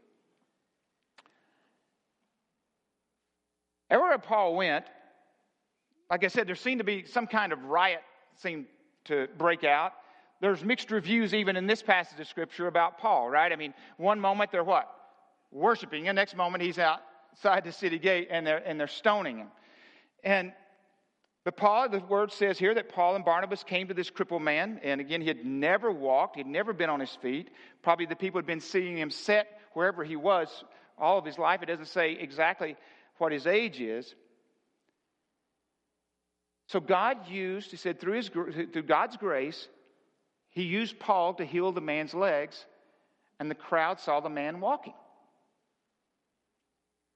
Everywhere 3.91 4.19
Paul 4.19 4.56
went, 4.56 4.87
like 6.11 6.25
I 6.25 6.29
said, 6.29 6.47
there 6.47 6.55
seemed 6.55 6.79
to 6.79 6.85
be 6.85 7.05
some 7.05 7.26
kind 7.26 7.53
of 7.53 7.64
riot 7.64 8.03
seemed 8.37 8.67
to 9.05 9.29
break 9.38 9.64
out. 9.64 9.93
There's 10.41 10.62
mixed 10.62 10.91
reviews 10.91 11.32
even 11.32 11.56
in 11.56 11.67
this 11.67 11.82
passage 11.82 12.20
of 12.20 12.27
scripture 12.29 12.67
about 12.67 12.98
Paul, 12.98 13.31
right? 13.31 13.51
I 13.51 13.56
mean, 13.56 13.72
one 13.96 14.20
moment 14.20 14.53
they're 14.53 14.65
what? 14.65 14.89
Worshiping, 15.51 16.08
and 16.08 16.17
next 16.17 16.36
moment 16.36 16.63
he's 16.63 16.79
outside 16.79 17.65
the 17.65 17.72
city 17.72 17.98
gate 17.98 18.29
and 18.31 18.46
they're 18.46 18.63
and 18.67 18.79
they're 18.79 18.89
stoning 18.89 19.39
him. 19.39 19.48
And 20.22 20.53
but 21.44 21.56
Paul, 21.56 21.89
the 21.89 22.01
word 22.01 22.32
says 22.32 22.58
here 22.58 22.75
that 22.75 22.89
Paul 22.89 23.15
and 23.15 23.25
Barnabas 23.25 23.63
came 23.63 23.86
to 23.86 23.94
this 23.94 24.10
crippled 24.10 24.43
man, 24.43 24.81
and 24.82 25.01
again, 25.01 25.20
he 25.20 25.29
had 25.29 25.46
never 25.46 25.93
walked, 25.93 26.34
he'd 26.34 26.46
never 26.48 26.72
been 26.72 26.91
on 26.91 26.98
his 26.98 27.15
feet. 27.22 27.51
Probably 27.82 28.05
the 28.05 28.17
people 28.17 28.39
had 28.39 28.46
been 28.46 28.58
seeing 28.58 28.98
him 28.98 29.10
set 29.10 29.60
wherever 29.72 30.03
he 30.03 30.17
was 30.17 30.65
all 30.98 31.19
of 31.19 31.25
his 31.25 31.39
life. 31.39 31.63
It 31.63 31.67
doesn't 31.67 31.86
say 31.86 32.15
exactly 32.15 32.77
what 33.19 33.31
his 33.31 33.46
age 33.46 33.81
is. 33.81 34.17
So 36.69 36.81
God 36.81 37.29
used, 37.29 37.70
he 37.70 37.77
said, 37.77 38.01
through, 38.01 38.15
his, 38.15 38.29
through 38.29 38.82
God's 38.82 39.17
grace, 39.17 39.69
he 40.51 40.63
used 40.63 40.99
Paul 40.99 41.35
to 41.35 41.44
heal 41.44 41.70
the 41.70 41.81
man's 41.81 42.15
legs, 42.15 42.65
and 43.39 43.51
the 43.51 43.55
crowd 43.55 44.01
saw 44.01 44.20
the 44.20 44.29
man 44.29 44.61
walking. 44.61 44.94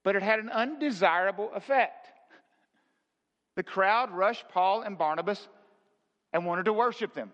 But 0.04 0.16
it 0.16 0.22
had 0.22 0.38
an 0.38 0.50
undesirable 0.50 1.50
effect. 1.54 2.06
The 3.56 3.62
crowd 3.62 4.12
rushed 4.12 4.48
Paul 4.50 4.82
and 4.82 4.96
Barnabas 4.96 5.48
and 6.32 6.46
wanted 6.46 6.66
to 6.66 6.72
worship 6.72 7.14
them. 7.14 7.32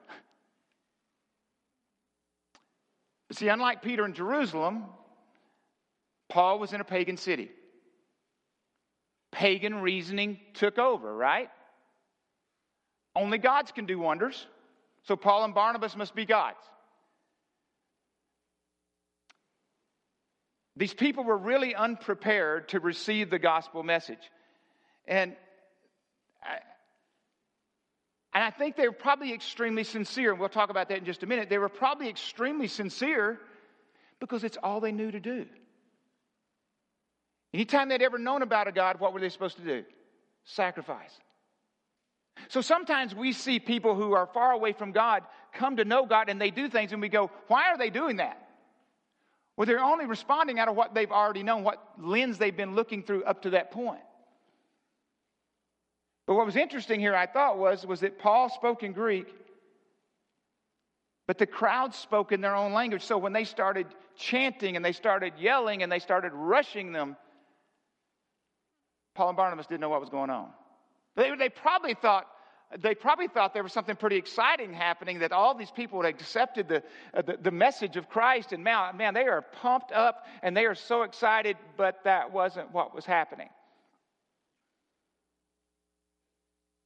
See, 3.32 3.49
unlike 3.49 3.82
Peter 3.82 4.04
in 4.04 4.14
Jerusalem, 4.14 4.85
Paul 6.28 6.58
was 6.58 6.73
in 6.73 6.80
a 6.80 6.85
pagan 6.85 7.16
city. 7.16 7.50
Pagan 9.32 9.82
reasoning 9.82 10.38
took 10.54 10.78
over, 10.78 11.14
right? 11.14 11.50
Only 13.16 13.38
gods 13.38 13.73
can 13.73 13.87
do 13.87 13.99
wonders. 13.99 14.46
So 15.04 15.16
Paul 15.16 15.44
and 15.44 15.54
Barnabas 15.54 15.96
must 15.96 16.14
be 16.14 16.26
gods. 16.26 16.58
These 20.76 20.92
people 20.92 21.25
were 21.25 21.38
really 21.38 21.75
unprepared 21.75 22.68
to 22.68 22.80
receive 22.80 23.30
the 23.30 23.38
gospel 23.38 23.82
message. 23.82 24.30
And 25.08 25.35
I, 26.42 26.58
and 28.35 28.44
I 28.44 28.50
think 28.50 28.76
they 28.76 28.87
were 28.87 28.92
probably 28.92 29.32
extremely 29.32 29.85
sincere. 29.85 30.32
And 30.32 30.38
we'll 30.38 30.50
talk 30.50 30.68
about 30.68 30.90
that 30.90 30.99
in 30.99 31.06
just 31.06 31.23
a 31.23 31.26
minute. 31.26 31.49
They 31.49 31.56
were 31.56 31.70
probably 31.70 32.11
extremely 32.11 32.68
sincere 32.68 33.40
because 34.20 34.44
it's 34.44 34.58
all 34.62 34.80
they 34.80 34.92
knew 34.92 35.11
to 35.11 35.20
do. 35.20 35.46
Anytime 37.54 37.88
they'd 37.88 38.02
ever 38.02 38.18
known 38.18 38.42
about 38.42 38.68
a 38.68 38.73
God, 38.73 39.00
what 39.00 39.14
were 39.14 39.20
they 39.20 39.30
supposed 39.30 39.56
to 39.56 39.64
do? 39.64 39.85
Sacrifice. 40.44 41.12
So 42.48 42.60
sometimes 42.60 43.14
we 43.14 43.32
see 43.32 43.58
people 43.58 43.94
who 43.94 44.12
are 44.12 44.26
far 44.26 44.52
away 44.52 44.72
from 44.72 44.92
God 44.92 45.22
come 45.52 45.76
to 45.76 45.84
know 45.84 46.06
God 46.06 46.28
and 46.28 46.40
they 46.40 46.50
do 46.50 46.68
things 46.68 46.92
and 46.92 47.00
we 47.00 47.08
go, 47.08 47.30
why 47.48 47.70
are 47.70 47.78
they 47.78 47.90
doing 47.90 48.16
that? 48.16 48.42
Well, 49.56 49.66
they're 49.66 49.82
only 49.82 50.04
responding 50.04 50.58
out 50.58 50.68
of 50.68 50.76
what 50.76 50.94
they've 50.94 51.10
already 51.10 51.42
known, 51.42 51.64
what 51.64 51.82
lens 51.98 52.38
they've 52.38 52.56
been 52.56 52.74
looking 52.74 53.02
through 53.02 53.24
up 53.24 53.42
to 53.42 53.50
that 53.50 53.70
point. 53.70 54.02
But 56.26 56.34
what 56.34 56.44
was 56.44 56.56
interesting 56.56 57.00
here, 57.00 57.14
I 57.14 57.26
thought, 57.26 57.56
was, 57.56 57.86
was 57.86 58.00
that 58.00 58.18
Paul 58.18 58.50
spoke 58.50 58.82
in 58.82 58.92
Greek, 58.92 59.28
but 61.26 61.38
the 61.38 61.46
crowd 61.46 61.94
spoke 61.94 62.32
in 62.32 62.40
their 62.40 62.54
own 62.54 62.72
language. 62.72 63.02
So 63.02 63.16
when 63.16 63.32
they 63.32 63.44
started 63.44 63.86
chanting 64.16 64.76
and 64.76 64.84
they 64.84 64.92
started 64.92 65.34
yelling 65.38 65.82
and 65.82 65.90
they 65.90 66.00
started 66.00 66.32
rushing 66.34 66.92
them, 66.92 67.16
Paul 69.14 69.28
and 69.28 69.36
Barnabas 69.36 69.66
didn't 69.66 69.80
know 69.80 69.88
what 69.88 70.00
was 70.00 70.10
going 70.10 70.30
on. 70.30 70.50
They, 71.16 71.35
they 71.35 71.49
probably 71.49 71.94
thought, 71.94 72.26
they 72.78 72.94
probably 72.94 73.28
thought 73.28 73.54
there 73.54 73.62
was 73.62 73.73
something 73.73 73.96
pretty 73.96 74.16
exciting 74.16 74.73
happening 74.73 75.20
that 75.20 75.32
all 75.32 75.54
these 75.54 75.70
people 75.70 76.02
had 76.02 76.14
accepted 76.14 76.68
the, 76.68 76.82
uh, 77.14 77.23
the, 77.23 77.38
the, 77.40 77.50
message 77.50 77.96
of 77.96 78.08
Christ. 78.08 78.52
And 78.52 78.62
man, 78.62 78.96
man, 78.96 79.14
they 79.14 79.25
are 79.25 79.42
pumped 79.42 79.92
up 79.92 80.26
and 80.42 80.56
they 80.56 80.66
are 80.66 80.75
so 80.75 81.02
excited, 81.02 81.56
but 81.76 82.04
that 82.04 82.32
wasn't 82.32 82.73
what 82.73 82.94
was 82.94 83.06
happening. 83.06 83.49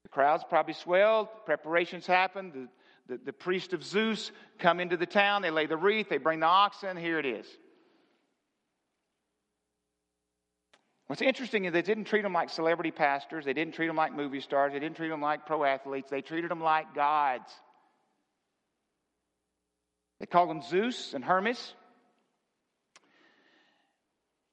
The 0.05 0.11
crowds 0.11 0.45
probably 0.49 0.75
swelled, 0.75 1.29
preparations 1.45 2.07
happened. 2.07 2.53
The, 2.53 2.69
the, 3.15 3.21
the 3.27 3.33
priest 3.33 3.73
of 3.73 3.83
Zeus 3.83 4.31
come 4.59 4.79
into 4.79 4.97
the 4.97 5.07
town, 5.07 5.43
they 5.43 5.51
lay 5.51 5.67
the 5.67 5.77
wreath, 5.77 6.09
they 6.09 6.19
bring 6.19 6.41
the 6.41 6.47
oxen, 6.47 6.97
here 6.97 7.19
it 7.19 7.27
is. 7.27 7.47
What's 11.11 11.23
interesting 11.23 11.65
is 11.65 11.73
they 11.73 11.83
didn't 11.83 12.05
treat 12.05 12.23
them 12.23 12.35
like 12.35 12.51
celebrity 12.51 12.93
pastors. 12.93 13.45
They 13.45 13.53
didn't 13.53 13.75
treat 13.75 13.89
them 13.89 13.97
like 13.97 14.15
movie 14.15 14.41
stars. 14.41 14.73
They 14.73 14.79
didn't 14.79 14.97
treat 14.97 15.09
them 15.09 15.21
like 15.21 15.45
pro 15.45 15.65
athletes. 15.65 16.09
They 16.09 16.23
treated 16.23 16.53
them 16.53 16.61
like 16.61 16.95
gods. 16.95 17.53
They 20.21 20.27
called 20.27 20.51
them 20.51 20.63
Zeus 20.63 21.13
and 21.13 21.25
Hermes. 21.25 21.75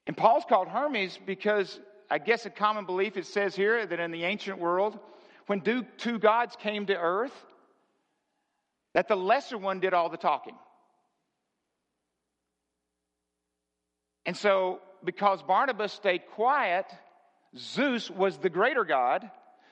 And 0.08 0.18
Paul's 0.18 0.46
called 0.50 0.68
Hermes 0.68 1.20
because 1.28 1.80
I 2.10 2.18
guess 2.18 2.48
a 2.48 2.50
common 2.50 2.88
belief 2.88 3.18
it 3.18 3.28
says 3.28 3.56
here 3.56 3.86
that 3.86 4.00
in 4.00 4.10
the 4.10 4.24
ancient 4.24 4.58
world, 4.58 4.98
when 5.46 5.62
two 5.62 6.18
gods 6.18 6.58
came 6.60 6.88
to 6.88 6.98
earth, 6.98 7.46
that 8.96 9.08
the 9.08 9.16
lesser 9.16 9.60
one 9.60 9.80
did 9.80 9.94
all 9.94 10.10
the 10.10 10.18
talking. 10.18 10.56
And 14.26 14.36
so 14.36 14.82
because 15.04 15.42
Barnabas 15.44 15.94
stayed 15.94 16.24
quiet, 16.34 16.86
Zeus 17.56 18.10
was 18.10 18.38
the 18.38 18.50
greater 18.50 18.84
God. 18.84 19.30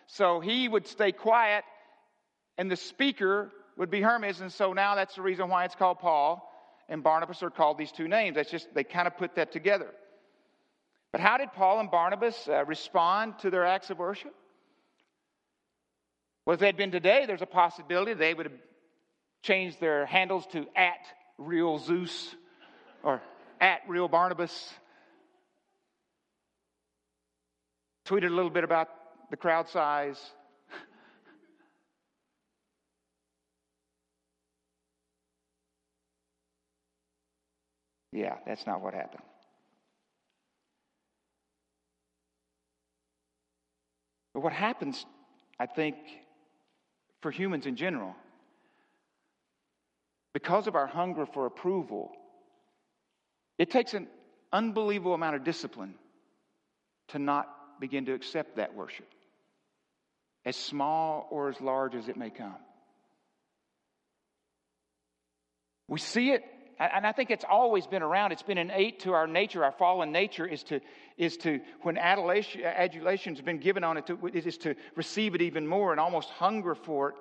So 0.07 0.39
he 0.39 0.67
would 0.67 0.87
stay 0.87 1.11
quiet, 1.11 1.63
and 2.57 2.69
the 2.69 2.75
speaker 2.75 3.51
would 3.77 3.89
be 3.89 4.01
Hermes. 4.01 4.41
And 4.41 4.51
so 4.51 4.73
now 4.73 4.95
that's 4.95 5.15
the 5.15 5.21
reason 5.21 5.49
why 5.49 5.65
it's 5.65 5.75
called 5.75 5.99
Paul 5.99 6.51
and 6.87 7.03
Barnabas 7.03 7.41
are 7.43 7.49
called 7.49 7.77
these 7.77 7.91
two 7.91 8.07
names. 8.07 8.35
That's 8.35 8.51
just, 8.51 8.73
they 8.73 8.83
kind 8.83 9.07
of 9.07 9.17
put 9.17 9.35
that 9.35 9.51
together. 9.51 9.89
But 11.11 11.21
how 11.21 11.37
did 11.37 11.53
Paul 11.53 11.79
and 11.79 11.89
Barnabas 11.89 12.47
uh, 12.47 12.65
respond 12.65 13.39
to 13.39 13.49
their 13.49 13.65
acts 13.65 13.89
of 13.89 13.97
worship? 13.97 14.33
Well, 16.45 16.53
if 16.53 16.59
they'd 16.59 16.77
been 16.77 16.91
today, 16.91 17.25
there's 17.25 17.41
a 17.41 17.47
possibility 17.47 18.13
they 18.13 18.33
would 18.33 18.45
have 18.45 18.59
changed 19.41 19.79
their 19.79 20.05
handles 20.05 20.45
to 20.47 20.67
at 20.75 20.99
real 21.37 21.79
Zeus 21.79 22.35
or 23.01 23.21
at 23.59 23.81
real 23.87 24.07
Barnabas 24.07 24.73
tweeted 28.05 28.27
a 28.27 28.35
little 28.35 28.51
bit 28.51 28.63
about 28.63 28.87
the 29.31 29.37
crowd 29.37 29.67
size. 29.67 30.19
yeah, 38.11 38.35
that's 38.45 38.67
not 38.67 38.81
what 38.81 38.93
happened. 38.93 39.23
But 44.33 44.41
what 44.41 44.53
happens, 44.53 45.05
I 45.59 45.65
think, 45.65 45.95
for 47.21 47.31
humans 47.31 47.65
in 47.65 47.75
general, 47.75 48.15
because 50.33 50.67
of 50.67 50.75
our 50.75 50.87
hunger 50.87 51.25
for 51.25 51.45
approval, 51.45 52.11
it 53.57 53.71
takes 53.71 53.93
an 53.93 54.07
unbelievable 54.51 55.13
amount 55.13 55.37
of 55.37 55.45
discipline 55.45 55.95
to 57.07 57.19
not 57.19 57.54
begin 57.79 58.05
to 58.05 58.13
accept 58.13 58.57
that 58.57 58.75
worship, 58.75 59.07
as 60.45 60.55
small 60.55 61.27
or 61.31 61.49
as 61.49 61.59
large 61.61 61.95
as 61.95 62.07
it 62.07 62.17
may 62.17 62.29
come. 62.29 62.55
We 65.87 65.99
see 65.99 66.31
it, 66.31 66.43
and 66.79 67.05
I 67.05 67.11
think 67.11 67.29
it's 67.29 67.45
always 67.47 67.85
been 67.85 68.01
around. 68.01 68.31
It's 68.31 68.41
been 68.41 68.57
innate 68.57 69.01
to 69.01 69.13
our 69.13 69.27
nature, 69.27 69.63
our 69.63 69.71
fallen 69.71 70.11
nature, 70.11 70.45
is 70.47 70.63
to, 70.63 70.81
is 71.15 71.37
to 71.37 71.59
when 71.83 71.97
adulation, 71.97 72.63
adulation's 72.63 73.39
been 73.39 73.59
given 73.59 73.83
on 73.83 73.97
it, 73.97 74.07
to, 74.07 74.17
it 74.33 74.47
is 74.47 74.57
to 74.59 74.75
receive 74.95 75.35
it 75.35 75.41
even 75.41 75.67
more 75.67 75.91
and 75.91 75.99
almost 75.99 76.29
hunger 76.31 76.73
for 76.73 77.09
it. 77.09 77.15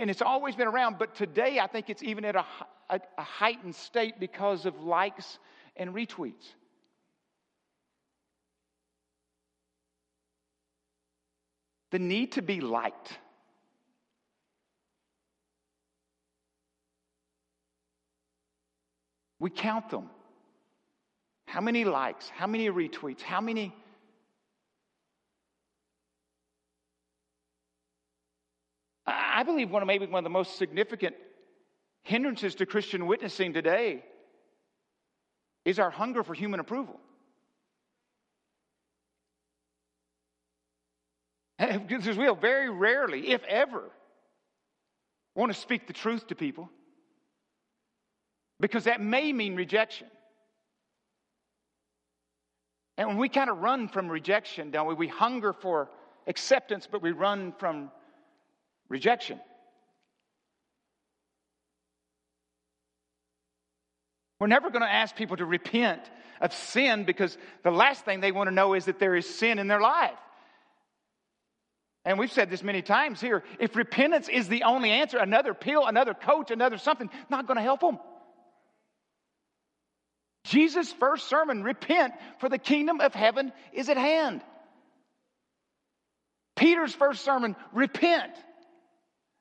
And 0.00 0.10
it's 0.10 0.22
always 0.22 0.54
been 0.54 0.68
around, 0.68 0.98
but 0.98 1.14
today 1.14 1.58
I 1.58 1.66
think 1.66 1.88
it's 1.88 2.02
even 2.02 2.26
at 2.26 2.36
a, 2.36 2.44
a, 2.90 3.00
a 3.16 3.22
heightened 3.22 3.74
state 3.74 4.20
because 4.20 4.66
of 4.66 4.78
likes 4.82 5.38
and 5.76 5.94
retweets. 5.94 6.54
The 11.90 11.98
need 11.98 12.32
to 12.32 12.42
be 12.42 12.60
liked. 12.60 13.18
We 19.40 19.50
count 19.50 19.90
them. 19.90 20.10
How 21.46 21.60
many 21.60 21.84
likes? 21.84 22.28
How 22.28 22.46
many 22.46 22.68
retweets? 22.68 23.22
How 23.22 23.40
many? 23.40 23.74
I 29.06 29.42
believe 29.44 29.70
one 29.70 29.80
of 29.82 29.86
maybe 29.86 30.06
one 30.06 30.18
of 30.18 30.24
the 30.24 30.30
most 30.30 30.56
significant 30.56 31.14
hindrances 32.02 32.56
to 32.56 32.66
Christian 32.66 33.06
witnessing 33.06 33.52
today 33.52 34.04
is 35.64 35.78
our 35.78 35.90
hunger 35.90 36.22
for 36.22 36.34
human 36.34 36.60
approval. 36.60 36.98
Because 41.58 42.16
we'll 42.16 42.36
very 42.36 42.70
rarely, 42.70 43.30
if 43.30 43.42
ever, 43.44 43.82
want 45.34 45.52
to 45.52 45.58
speak 45.58 45.86
the 45.86 45.92
truth 45.92 46.28
to 46.28 46.34
people. 46.34 46.70
Because 48.60 48.84
that 48.84 49.00
may 49.00 49.32
mean 49.32 49.56
rejection. 49.56 50.06
And 52.96 53.08
when 53.08 53.18
we 53.18 53.28
kind 53.28 53.50
of 53.50 53.58
run 53.58 53.88
from 53.88 54.08
rejection, 54.08 54.70
don't 54.70 54.86
we? 54.88 54.94
We 54.94 55.08
hunger 55.08 55.52
for 55.52 55.88
acceptance, 56.26 56.88
but 56.90 57.02
we 57.02 57.12
run 57.12 57.54
from 57.58 57.90
rejection. 58.88 59.40
We're 64.40 64.48
never 64.48 64.70
going 64.70 64.82
to 64.82 64.92
ask 64.92 65.16
people 65.16 65.36
to 65.36 65.44
repent 65.44 66.02
of 66.40 66.52
sin 66.52 67.04
because 67.04 67.36
the 67.64 67.70
last 67.70 68.04
thing 68.04 68.20
they 68.20 68.32
want 68.32 68.48
to 68.48 68.54
know 68.54 68.74
is 68.74 68.84
that 68.84 69.00
there 69.00 69.16
is 69.16 69.28
sin 69.28 69.58
in 69.58 69.66
their 69.66 69.80
life. 69.80 70.18
And 72.08 72.18
we've 72.18 72.32
said 72.32 72.48
this 72.48 72.62
many 72.62 72.80
times 72.80 73.20
here 73.20 73.44
if 73.60 73.76
repentance 73.76 74.30
is 74.30 74.48
the 74.48 74.62
only 74.62 74.90
answer, 74.90 75.18
another 75.18 75.52
pill, 75.52 75.84
another 75.86 76.14
coach, 76.14 76.50
another 76.50 76.78
something, 76.78 77.10
not 77.28 77.46
going 77.46 77.58
to 77.58 77.62
help 77.62 77.80
them. 77.80 77.98
Jesus' 80.44 80.90
first 80.90 81.28
sermon, 81.28 81.62
repent, 81.62 82.14
for 82.40 82.48
the 82.48 82.56
kingdom 82.56 83.02
of 83.02 83.12
heaven 83.12 83.52
is 83.74 83.90
at 83.90 83.98
hand. 83.98 84.40
Peter's 86.56 86.94
first 86.94 87.26
sermon, 87.26 87.54
repent. 87.74 88.32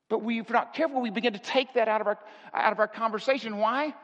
But 0.10 0.22
we, 0.22 0.40
if 0.40 0.50
we're 0.50 0.56
not 0.58 0.74
careful, 0.74 1.00
we 1.00 1.10
begin 1.10 1.34
to 1.34 1.40
take 1.40 1.76
that 1.76 1.88
out 1.88 2.02
of 2.02 2.08
our, 2.08 2.20
out 2.54 2.74
of 2.74 2.80
our 2.80 2.90
conversation. 2.90 3.60
Why? 3.60 3.96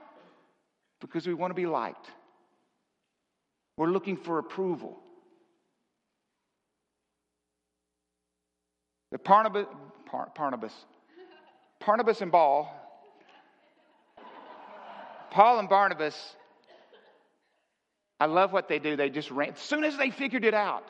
Because 1.02 1.28
we 1.28 1.34
want 1.34 1.52
to 1.52 1.56
be 1.56 1.66
liked. 1.66 2.10
We're 3.76 3.92
looking 3.92 4.16
for 4.16 4.40
approval. 4.40 5.03
The 9.14 9.20
Barnabas, 9.20 9.68
Barnabas, 11.86 12.22
and 12.22 12.32
Paul, 12.32 12.68
Paul 15.30 15.60
and 15.60 15.70
Barnabas, 15.70 16.36
I 18.20 18.26
love 18.26 18.52
what 18.52 18.68
they 18.68 18.80
do. 18.80 18.96
They 18.96 19.12
just 19.12 19.30
ran. 19.30 19.52
As 19.52 19.60
soon 19.60 19.84
as 19.84 19.96
they 19.98 20.10
figured 20.10 20.44
it 20.44 20.56
out, 20.56 20.90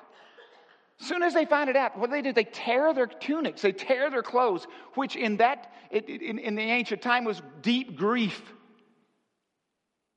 as 1.01 1.07
soon 1.07 1.21
as 1.21 1.33
they 1.33 1.43
find 1.43 1.69
it 1.69 1.75
out, 1.75 1.99
what 1.99 2.11
do 2.11 2.15
they 2.15 2.21
do? 2.21 2.31
They 2.31 2.45
tear 2.45 2.93
their 2.93 3.07
tunics, 3.07 3.61
they 3.61 3.73
tear 3.73 4.09
their 4.09 4.23
clothes, 4.23 4.67
which 4.95 5.17
in 5.17 5.35
that, 5.37 5.73
in, 5.91 6.39
in 6.39 6.55
the 6.55 6.61
ancient 6.61 7.01
time 7.01 7.25
was 7.25 7.41
deep 7.61 7.97
grief. 7.97 8.41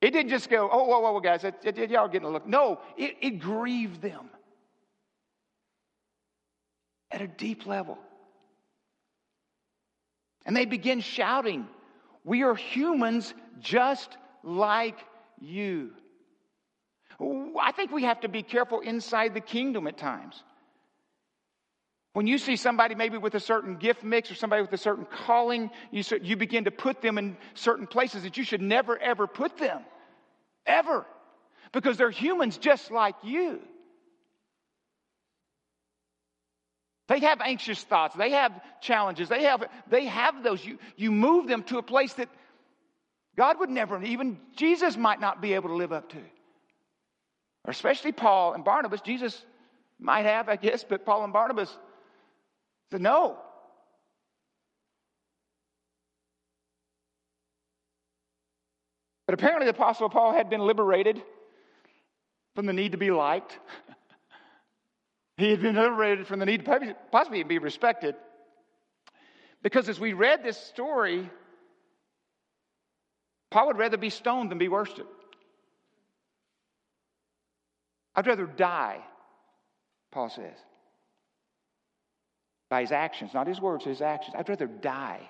It 0.01 0.13
didn't 0.13 0.31
just 0.31 0.49
go, 0.49 0.69
oh, 0.71 0.85
whoa, 0.85 1.01
whoa, 1.01 1.11
whoa, 1.11 1.21
guys, 1.21 1.43
y'all 1.43 2.07
getting 2.07 2.29
a 2.29 2.31
look. 2.31 2.47
No, 2.47 2.79
it, 2.97 3.17
it 3.21 3.41
grieved 3.41 4.01
them 4.01 4.31
at 7.11 7.21
a 7.21 7.29
deep 7.29 7.67
level. 7.67 7.99
And 10.45 10.57
they 10.57 10.65
begin 10.65 11.01
shouting, 11.01 11.67
We 12.25 12.43
are 12.43 12.55
humans 12.55 13.35
just 13.61 14.17
like 14.43 14.99
you. 15.41 15.91
I 17.21 17.73
think 17.73 17.91
we 17.93 18.05
have 18.05 18.21
to 18.21 18.29
be 18.29 18.43
careful 18.43 18.81
inside 18.81 19.35
the 19.35 19.41
kingdom 19.41 19.87
at 19.87 19.97
times. 19.97 20.43
When 22.13 22.27
you 22.27 22.39
see 22.39 22.57
somebody 22.57 22.95
maybe 22.95 23.19
with 23.19 23.35
a 23.35 23.41
certain 23.41 23.77
gift 23.77 24.03
mix 24.03 24.31
or 24.31 24.35
somebody 24.35 24.63
with 24.63 24.73
a 24.73 24.79
certain 24.79 25.05
calling, 25.05 25.71
you, 25.91 26.03
you 26.23 26.37
begin 26.37 26.65
to 26.65 26.71
put 26.71 27.03
them 27.03 27.19
in 27.19 27.37
certain 27.55 27.87
places 27.87 28.23
that 28.23 28.39
you 28.39 28.45
should 28.45 28.63
never, 28.63 28.99
ever 28.99 29.27
put 29.27 29.59
them. 29.59 29.83
Ever. 30.65 31.05
Because 31.73 31.99
they're 31.99 32.11
humans 32.11 32.57
just 32.57 32.91
like 32.91 33.17
you. 33.23 33.61
They 37.09 37.21
have 37.21 37.41
anxious 37.41 37.83
thoughts. 37.85 38.17
They 38.17 38.31
have 38.31 38.53
challenges. 38.81 39.29
They 39.29 39.45
have, 39.45 39.65
they 39.89 40.07
have 40.07 40.43
those. 40.43 40.65
You, 40.65 40.79
you 40.97 41.13
move 41.13 41.47
them 41.47 41.63
to 41.65 41.79
a 41.79 41.83
place 41.83 42.13
that 42.15 42.29
God 43.37 43.61
would 43.61 43.71
never, 43.71 44.03
even 44.03 44.39
Jesus 44.57 44.97
might 44.97 45.21
not 45.21 45.41
be 45.41 45.53
able 45.53 45.69
to 45.69 45.77
live 45.77 45.93
up 45.93 46.09
to. 46.11 46.19
Or 46.19 47.71
especially 47.71 48.13
Paul 48.13 48.55
and 48.55 48.65
Barnabas. 48.65 49.01
Jesus 49.03 49.45
might 49.99 50.25
have, 50.25 50.49
I 50.49 50.57
guess, 50.57 50.85
but 50.85 51.05
Paul 51.05 51.25
and 51.25 51.33
Barnabas 51.33 51.75
said 52.91 53.01
no. 53.01 53.39
But 59.27 59.35
apparently, 59.35 59.67
the 59.67 59.73
Apostle 59.73 60.09
Paul 60.09 60.33
had 60.33 60.49
been 60.49 60.61
liberated 60.61 61.21
from 62.55 62.67
the 62.67 62.73
need 62.73 62.93
to 62.93 62.99
be 62.99 63.11
liked. 63.11 63.59
He 65.37 65.51
had 65.51 65.61
been 65.61 65.77
liberated 65.77 66.27
from 66.27 66.39
the 66.39 66.47
need 66.47 66.65
to 66.65 66.97
possibly 67.11 67.43
be 67.43 67.59
respected. 67.59 68.15
Because 69.63 69.89
as 69.89 70.01
we 70.01 70.13
read 70.13 70.43
this 70.43 70.57
story, 70.57 71.29
Paul 73.51 73.69
would 73.69 73.79
rather 73.79 73.97
be 73.97 74.11
stoned 74.11 74.51
than 74.51 74.59
be 74.59 74.69
worshipped. 74.69 75.13
I'd 78.15 78.27
rather 78.27 78.47
die, 78.47 79.01
Paul 80.11 80.31
says, 80.31 80.57
by 82.71 82.81
his 82.81 82.93
actions, 82.93 83.35
not 83.35 83.47
his 83.47 83.61
words, 83.61 83.85
his 83.85 84.01
actions. 84.01 84.35
I'd 84.39 84.49
rather 84.49 84.67
die 84.67 85.21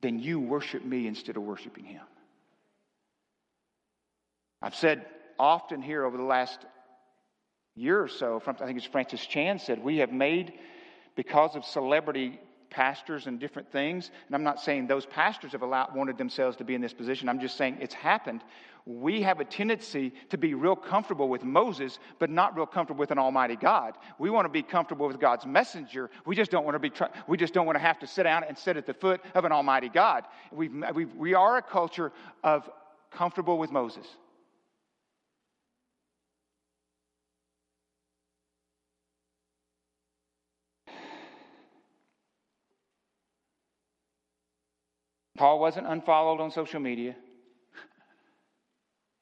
than 0.00 0.18
you 0.18 0.40
worship 0.40 0.84
me 0.84 1.06
instead 1.06 1.36
of 1.36 1.44
worshiping 1.44 1.84
him. 1.84 2.02
I've 4.60 4.74
said 4.74 5.06
often 5.38 5.80
here 5.80 6.04
over 6.04 6.16
the 6.16 6.24
last 6.24 6.58
year 7.80 8.00
or 8.00 8.08
so, 8.08 8.38
from, 8.38 8.56
I 8.60 8.66
think 8.66 8.78
it's 8.78 8.86
Francis 8.86 9.24
Chan 9.24 9.60
said, 9.60 9.82
we 9.82 9.98
have 9.98 10.12
made, 10.12 10.52
because 11.16 11.56
of 11.56 11.64
celebrity 11.64 12.38
pastors 12.68 13.26
and 13.26 13.40
different 13.40 13.72
things, 13.72 14.10
and 14.26 14.36
I'm 14.36 14.44
not 14.44 14.60
saying 14.60 14.86
those 14.86 15.06
pastors 15.06 15.52
have 15.52 15.62
allowed, 15.62 15.94
wanted 15.94 16.18
themselves 16.18 16.56
to 16.58 16.64
be 16.64 16.74
in 16.74 16.80
this 16.80 16.92
position, 16.92 17.28
I'm 17.28 17.40
just 17.40 17.56
saying 17.56 17.78
it's 17.80 17.94
happened. 17.94 18.42
We 18.86 19.22
have 19.22 19.40
a 19.40 19.44
tendency 19.44 20.12
to 20.30 20.38
be 20.38 20.54
real 20.54 20.76
comfortable 20.76 21.28
with 21.28 21.42
Moses, 21.42 21.98
but 22.18 22.30
not 22.30 22.56
real 22.56 22.66
comfortable 22.66 23.00
with 23.00 23.10
an 23.10 23.18
almighty 23.18 23.56
God. 23.56 23.94
We 24.18 24.30
want 24.30 24.46
to 24.46 24.50
be 24.50 24.62
comfortable 24.62 25.06
with 25.06 25.20
God's 25.20 25.46
messenger. 25.46 26.10
We 26.24 26.34
just 26.34 26.50
don't 26.50 26.64
want 26.64 26.76
to 26.76 26.78
be, 26.78 26.92
we 27.26 27.36
just 27.36 27.52
don't 27.52 27.66
want 27.66 27.76
to 27.76 27.82
have 27.82 27.98
to 28.00 28.06
sit 28.06 28.22
down 28.22 28.44
and 28.44 28.56
sit 28.56 28.76
at 28.76 28.86
the 28.86 28.94
foot 28.94 29.20
of 29.34 29.44
an 29.44 29.52
almighty 29.52 29.88
God. 29.88 30.24
We've, 30.50 30.72
we've, 30.94 31.14
we 31.14 31.34
are 31.34 31.58
a 31.58 31.62
culture 31.62 32.12
of 32.42 32.68
comfortable 33.10 33.58
with 33.58 33.70
Moses. 33.70 34.06
Paul 45.40 45.58
wasn't 45.58 45.86
unfollowed 45.86 46.38
on 46.38 46.50
social 46.50 46.80
media. 46.80 47.16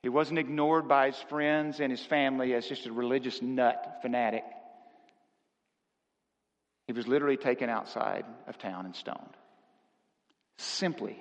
He 0.03 0.09
wasn't 0.09 0.40
ignored 0.40 0.88
by 0.88 1.07
his 1.07 1.16
friends 1.29 1.79
and 1.79 1.93
his 1.93 2.05
family 2.05 2.55
as 2.55 2.66
just 2.66 2.87
a 2.87 2.93
religious 2.93 3.40
nut 3.40 4.01
fanatic. 4.03 4.43
He 6.88 6.93
was 6.93 7.07
literally 7.07 7.37
taken 7.37 7.71
outside 7.71 8.25
of 8.49 8.59
town 8.59 8.85
and 8.85 8.97
stoned 8.97 9.37
simply 10.57 11.16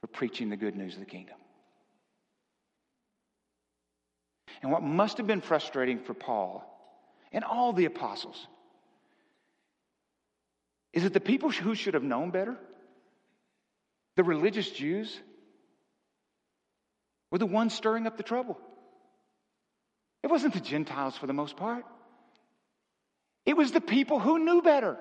for 0.00 0.06
preaching 0.06 0.48
the 0.48 0.56
good 0.56 0.76
news 0.76 0.94
of 0.94 1.00
the 1.00 1.06
kingdom. 1.06 1.34
And 4.62 4.70
what 4.70 4.84
must 4.84 5.18
have 5.18 5.26
been 5.26 5.40
frustrating 5.40 5.98
for 5.98 6.14
Paul 6.14 6.62
and 7.32 7.42
all 7.42 7.72
the 7.72 7.86
apostles 7.86 8.46
is 10.92 11.02
that 11.02 11.14
the 11.14 11.18
people 11.18 11.50
who 11.50 11.74
should 11.74 11.94
have 11.94 12.04
known 12.04 12.30
better 12.30 12.56
the 14.16 14.24
religious 14.24 14.70
Jews 14.70 15.20
were 17.30 17.38
the 17.38 17.46
ones 17.46 17.74
stirring 17.74 18.06
up 18.06 18.16
the 18.16 18.22
trouble. 18.22 18.58
It 20.22 20.30
wasn't 20.30 20.54
the 20.54 20.60
Gentiles 20.60 21.16
for 21.16 21.26
the 21.26 21.32
most 21.32 21.56
part, 21.56 21.84
it 23.44 23.56
was 23.56 23.72
the 23.72 23.80
people 23.80 24.18
who 24.18 24.38
knew 24.38 24.62
better. 24.62 24.98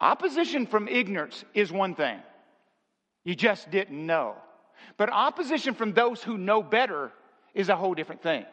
Opposition 0.00 0.66
from 0.66 0.88
ignorance 0.88 1.44
is 1.54 1.70
one 1.70 1.94
thing. 1.94 2.18
You 3.24 3.36
just 3.36 3.70
didn't 3.70 4.04
know. 4.04 4.34
But 4.96 5.10
opposition 5.12 5.74
from 5.74 5.92
those 5.92 6.20
who 6.22 6.36
know 6.36 6.60
better 6.60 7.12
is 7.54 7.68
a 7.68 7.76
whole 7.76 7.94
different 7.94 8.22
thing. 8.22 8.44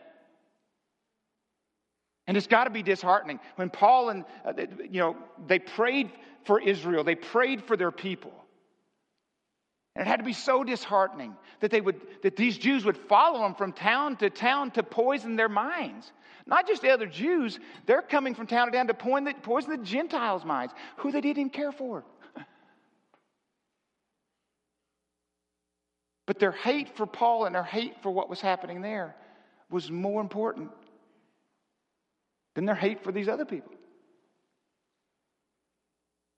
And 2.30 2.38
it's 2.38 2.46
got 2.46 2.65
to 2.65 2.70
be 2.70 2.84
disheartening. 2.84 3.39
When 3.56 3.72
Paul 3.72 4.10
and, 4.10 4.24
uh, 4.46 4.54
you 4.84 5.00
know, 5.00 5.18
they 5.48 5.58
prayed 5.58 6.12
for 6.46 6.62
Israel, 6.62 7.04
they 7.04 7.15
prayed 7.15 7.63
for 7.63 7.76
their 7.76 7.89
people. 7.89 8.32
And 9.96 10.06
it 10.06 10.08
had 10.08 10.18
to 10.18 10.24
be 10.24 10.34
so 10.34 10.63
disheartening 10.63 11.36
that, 11.60 11.72
they 11.72 11.82
would, 11.82 12.00
that 12.22 12.36
these 12.36 12.60
Jews 12.60 12.86
would 12.86 12.98
follow 12.98 13.39
them 13.39 13.56
from 13.56 13.74
town 13.74 14.15
to 14.18 14.30
town 14.30 14.70
to 14.72 14.84
poison 14.84 15.38
their 15.38 15.50
minds. 15.50 16.12
Not 16.46 16.68
just 16.68 16.84
the 16.84 16.92
other 16.92 17.08
Jews, 17.08 17.60
they're 17.88 18.04
coming 18.04 18.36
from 18.36 18.46
town 18.46 18.68
to 18.68 18.74
town 18.74 18.86
to 18.86 18.94
poison 18.94 19.72
the 19.72 19.84
Gentiles' 19.84 20.46
minds, 20.46 20.76
who 20.98 21.12
they 21.12 21.22
didn't 21.22 21.39
even 21.39 21.50
care 21.50 21.72
for. 21.72 22.04
But 26.28 26.38
their 26.38 26.52
hate 26.52 26.96
for 26.96 27.08
Paul 27.08 27.46
and 27.46 27.56
their 27.56 27.63
hate 27.63 28.04
for 28.04 28.12
what 28.12 28.30
was 28.30 28.39
happening 28.39 28.82
there 28.82 29.15
was 29.72 29.89
more 29.89 30.22
important 30.22 30.70
than 32.60 32.65
their 32.65 32.76
hate 32.76 33.06
for 33.06 33.13
these 33.13 33.30
other 33.30 33.45
people, 33.45 33.72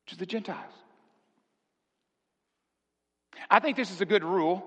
which 0.05 0.11
is 0.11 0.19
the 0.19 0.27
Gentiles. 0.27 0.71
I 3.49 3.59
think 3.59 3.75
this 3.75 3.89
is 3.89 4.01
a 4.01 4.05
good 4.05 4.23
rule. 4.23 4.63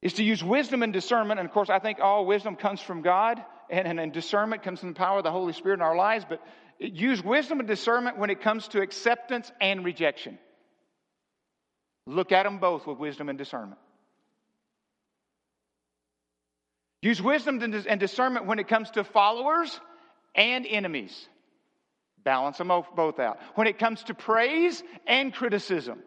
Is 0.00 0.14
to 0.14 0.24
use 0.24 0.42
wisdom 0.42 0.82
and 0.82 0.94
discernment. 0.94 1.40
And 1.40 1.46
of 1.46 1.52
course, 1.52 1.68
I 1.68 1.78
think 1.78 1.98
all 2.00 2.24
wisdom 2.24 2.56
comes 2.56 2.80
from 2.80 3.02
God, 3.02 3.44
and, 3.68 3.86
and, 3.86 4.00
and 4.00 4.14
discernment 4.14 4.62
comes 4.62 4.80
from 4.80 4.94
the 4.94 4.94
power 4.94 5.18
of 5.18 5.24
the 5.24 5.30
Holy 5.30 5.52
Spirit 5.52 5.74
in 5.74 5.82
our 5.82 5.94
lives. 5.94 6.24
But 6.26 6.40
use 6.78 7.22
wisdom 7.22 7.58
and 7.58 7.68
discernment 7.68 8.16
when 8.16 8.30
it 8.30 8.40
comes 8.40 8.68
to 8.68 8.80
acceptance 8.80 9.52
and 9.60 9.84
rejection. 9.84 10.38
Look 12.06 12.32
at 12.32 12.44
them 12.44 12.60
both 12.60 12.86
with 12.86 12.96
wisdom 12.96 13.28
and 13.28 13.36
discernment. 13.36 13.78
Use 17.06 17.22
wisdom 17.22 17.62
and 17.62 18.00
discernment 18.00 18.46
when 18.46 18.58
it 18.58 18.66
comes 18.66 18.90
to 18.90 19.04
followers 19.04 19.80
and 20.34 20.66
enemies. 20.66 21.28
Balance 22.24 22.58
them 22.58 22.66
both 22.66 23.20
out. 23.20 23.38
When 23.54 23.68
it 23.68 23.78
comes 23.78 24.02
to 24.02 24.14
praise 24.14 24.82
and 25.06 25.32
criticism, 25.32 26.00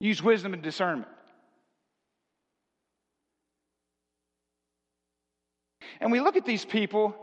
use 0.00 0.20
wisdom 0.20 0.52
and 0.52 0.64
discernment. 0.64 1.06
And 6.00 6.10
we 6.10 6.18
look 6.18 6.34
at 6.34 6.44
these 6.44 6.64
people, 6.64 7.14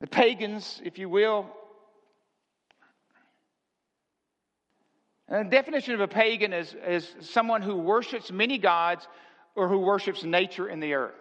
the 0.00 0.08
pagans, 0.08 0.82
if 0.84 0.98
you 0.98 1.08
will, 1.08 1.46
And 5.28 5.46
the 5.46 5.56
definition 5.56 5.94
of 5.94 6.00
a 6.00 6.08
pagan 6.08 6.52
is, 6.52 6.74
is 6.86 7.06
someone 7.20 7.62
who 7.62 7.76
worships 7.76 8.32
many 8.32 8.58
gods 8.58 9.06
or 9.54 9.68
who 9.68 9.78
worships 9.78 10.24
nature 10.24 10.66
and 10.66 10.82
the 10.82 10.94
earth. 10.94 11.14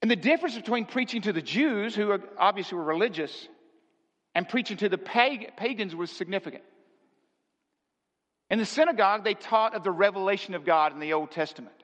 And 0.00 0.10
the 0.10 0.16
difference 0.16 0.54
between 0.54 0.86
preaching 0.86 1.22
to 1.22 1.32
the 1.32 1.42
Jews, 1.42 1.94
who 1.94 2.18
obviously 2.38 2.76
were 2.76 2.84
religious, 2.84 3.48
and 4.34 4.48
preaching 4.48 4.76
to 4.78 4.88
the 4.88 4.98
pagans 4.98 5.94
was 5.94 6.10
significant. 6.10 6.64
In 8.50 8.58
the 8.58 8.66
synagogue, 8.66 9.24
they 9.24 9.34
taught 9.34 9.74
of 9.74 9.84
the 9.84 9.90
revelation 9.90 10.54
of 10.54 10.64
God 10.64 10.92
in 10.92 11.00
the 11.00 11.14
Old 11.14 11.30
Testament 11.30 11.74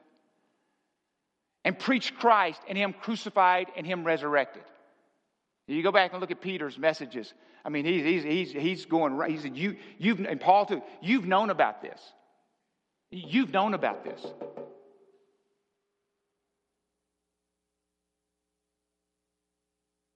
and 1.65 1.79
preached 1.79 2.19
Christ 2.19 2.61
and 2.69 2.77
Him 2.77 2.93
crucified 2.93 3.69
and 3.77 3.87
Him 3.87 4.05
resurrected. 4.05 4.63
You 5.67 5.83
go 5.83 5.93
back 5.93 6.13
and 6.13 6.21
look 6.21 6.31
at 6.31 6.41
Peter's 6.41 6.79
messages. 6.79 7.33
I 7.65 7.69
mean, 7.69 7.85
he's, 7.85 8.05
he's, 8.05 8.23
he's, 8.23 8.53
he's 8.53 8.87
going 8.87 9.15
right. 9.15 9.31
He 9.31 9.39
said, 9.39 9.57
you, 9.57 9.77
you've, 9.99 10.21
and 10.21 10.41
Paul 10.41 10.67
too, 10.67 10.83
you've 11.03 11.27
known 11.27 11.51
about 11.51 11.83
this. 11.83 12.01
You've 13.11 13.53
known 13.53 13.75
about 13.75 14.05
this. 14.05 14.25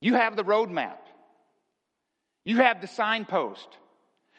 You 0.01 0.15
have 0.15 0.37
the 0.37 0.45
roadmap. 0.45 0.99
You 2.45 2.59
have 2.59 2.81
the 2.81 2.87
signpost. 2.87 3.69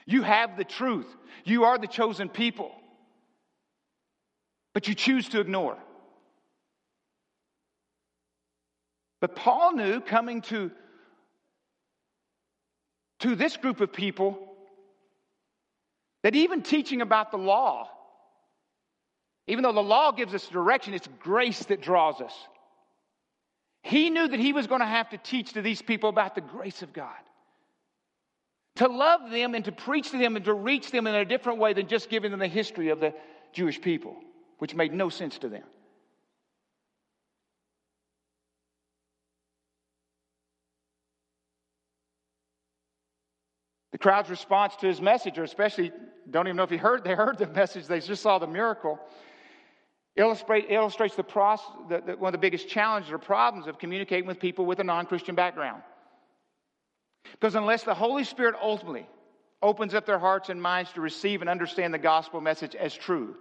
You 0.06 0.22
have 0.22 0.58
the 0.58 0.64
truth. 0.64 1.08
You 1.44 1.66
are 1.66 1.78
the 1.78 1.88
chosen 1.88 2.30
people. 2.30 2.72
But 4.74 4.88
you 4.88 4.94
choose 4.94 5.30
to 5.30 5.40
ignore. 5.40 5.78
But 9.22 9.36
Paul 9.36 9.74
knew 9.74 10.02
coming 10.02 10.42
to 10.44 10.72
to 13.26 13.36
this 13.36 13.58
group 13.58 13.82
of 13.82 13.92
people 13.92 14.38
that 16.22 16.36
even 16.36 16.62
teaching 16.62 17.02
about 17.02 17.32
the 17.32 17.38
law, 17.38 17.90
even 19.48 19.64
though 19.64 19.74
the 19.74 19.82
law 19.82 20.12
gives 20.12 20.36
us 20.36 20.48
direction, 20.48 20.94
it's 20.94 21.10
grace 21.20 21.66
that 21.66 21.82
draws 21.82 22.22
us. 22.22 22.34
He 23.82 24.12
knew 24.12 24.28
that 24.28 24.40
he 24.40 24.54
was 24.54 24.68
going 24.68 24.82
to 24.82 24.86
have 24.86 25.10
to 25.10 25.18
teach 25.18 25.54
to 25.54 25.64
these 25.64 25.82
people 25.82 26.10
about 26.10 26.36
the 26.36 26.42
grace 26.42 26.84
of 26.84 26.94
God. 26.94 27.16
To 28.76 28.88
love 28.88 29.32
them 29.32 29.56
and 29.56 29.66
to 29.66 29.72
preach 29.72 30.12
to 30.12 30.20
them 30.20 30.36
and 30.36 30.46
to 30.46 30.54
reach 30.54 30.92
them 30.92 31.08
in 31.08 31.16
a 31.16 31.26
different 31.26 31.58
way 31.58 31.74
than 31.74 31.88
just 31.88 32.10
giving 32.10 32.30
them 32.30 32.40
the 32.40 32.48
history 32.48 32.90
of 32.90 33.00
the 33.00 33.16
Jewish 33.54 33.82
people, 33.82 34.16
which 34.60 34.76
made 34.76 34.94
no 34.94 35.10
sense 35.10 35.40
to 35.40 35.50
them. 35.50 35.64
The 43.96 44.00
crowd's 44.00 44.30
response 44.30 44.76
to 44.82 44.88
his 44.88 45.00
message, 45.00 45.38
or 45.38 45.44
especially, 45.44 45.90
don't 46.30 46.48
even 46.48 46.58
know 46.58 46.64
if 46.64 46.70
he 46.70 46.76
heard, 46.76 47.06
they 47.06 47.14
heard 47.14 47.38
the 47.38 47.48
message, 47.62 47.88
they 47.88 48.02
just 48.02 48.22
saw 48.22 48.40
the 48.40 48.46
miracle, 48.46 49.00
illustrate, 50.18 50.66
illustrates 50.68 51.16
the, 51.16 51.24
process, 51.24 51.66
the, 51.88 52.02
the, 52.06 52.18
one 52.18 52.28
of 52.28 52.34
the 52.34 52.46
biggest 52.46 52.68
challenges 52.68 53.10
or 53.10 53.18
problems 53.18 53.68
of 53.68 53.80
communicating 53.80 54.28
with 54.28 54.38
people 54.38 54.66
with 54.66 54.80
a 54.80 54.84
non 54.84 55.06
Christian 55.06 55.34
background. 55.34 55.82
Because 57.32 57.56
unless 57.56 57.84
the 57.84 57.94
Holy 57.94 58.26
Spirit 58.26 58.56
ultimately 58.62 59.08
opens 59.64 59.94
up 59.94 60.06
their 60.06 60.20
hearts 60.20 60.50
and 60.50 60.62
minds 60.62 60.92
to 60.92 61.00
receive 61.00 61.40
and 61.40 61.50
understand 61.50 61.94
the 61.94 61.98
gospel 61.98 62.42
message 62.42 62.76
as 62.76 62.94
true, 62.94 63.34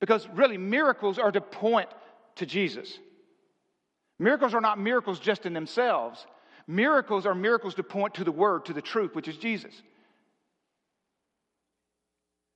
because 0.00 0.26
really 0.34 0.58
miracles 0.58 1.20
are 1.20 1.30
to 1.30 1.40
point 1.40 1.90
to 2.34 2.44
Jesus. 2.44 2.98
Miracles 4.18 4.52
are 4.52 4.60
not 4.60 4.80
miracles 4.80 5.20
just 5.20 5.46
in 5.46 5.52
themselves. 5.52 6.26
Miracles 6.68 7.26
are 7.26 7.34
miracles 7.34 7.74
to 7.74 7.82
point 7.82 8.14
to 8.14 8.24
the 8.24 8.32
word, 8.32 8.64
to 8.66 8.72
the 8.72 8.82
truth, 8.82 9.14
which 9.14 9.28
is 9.28 9.36
Jesus. 9.36 9.72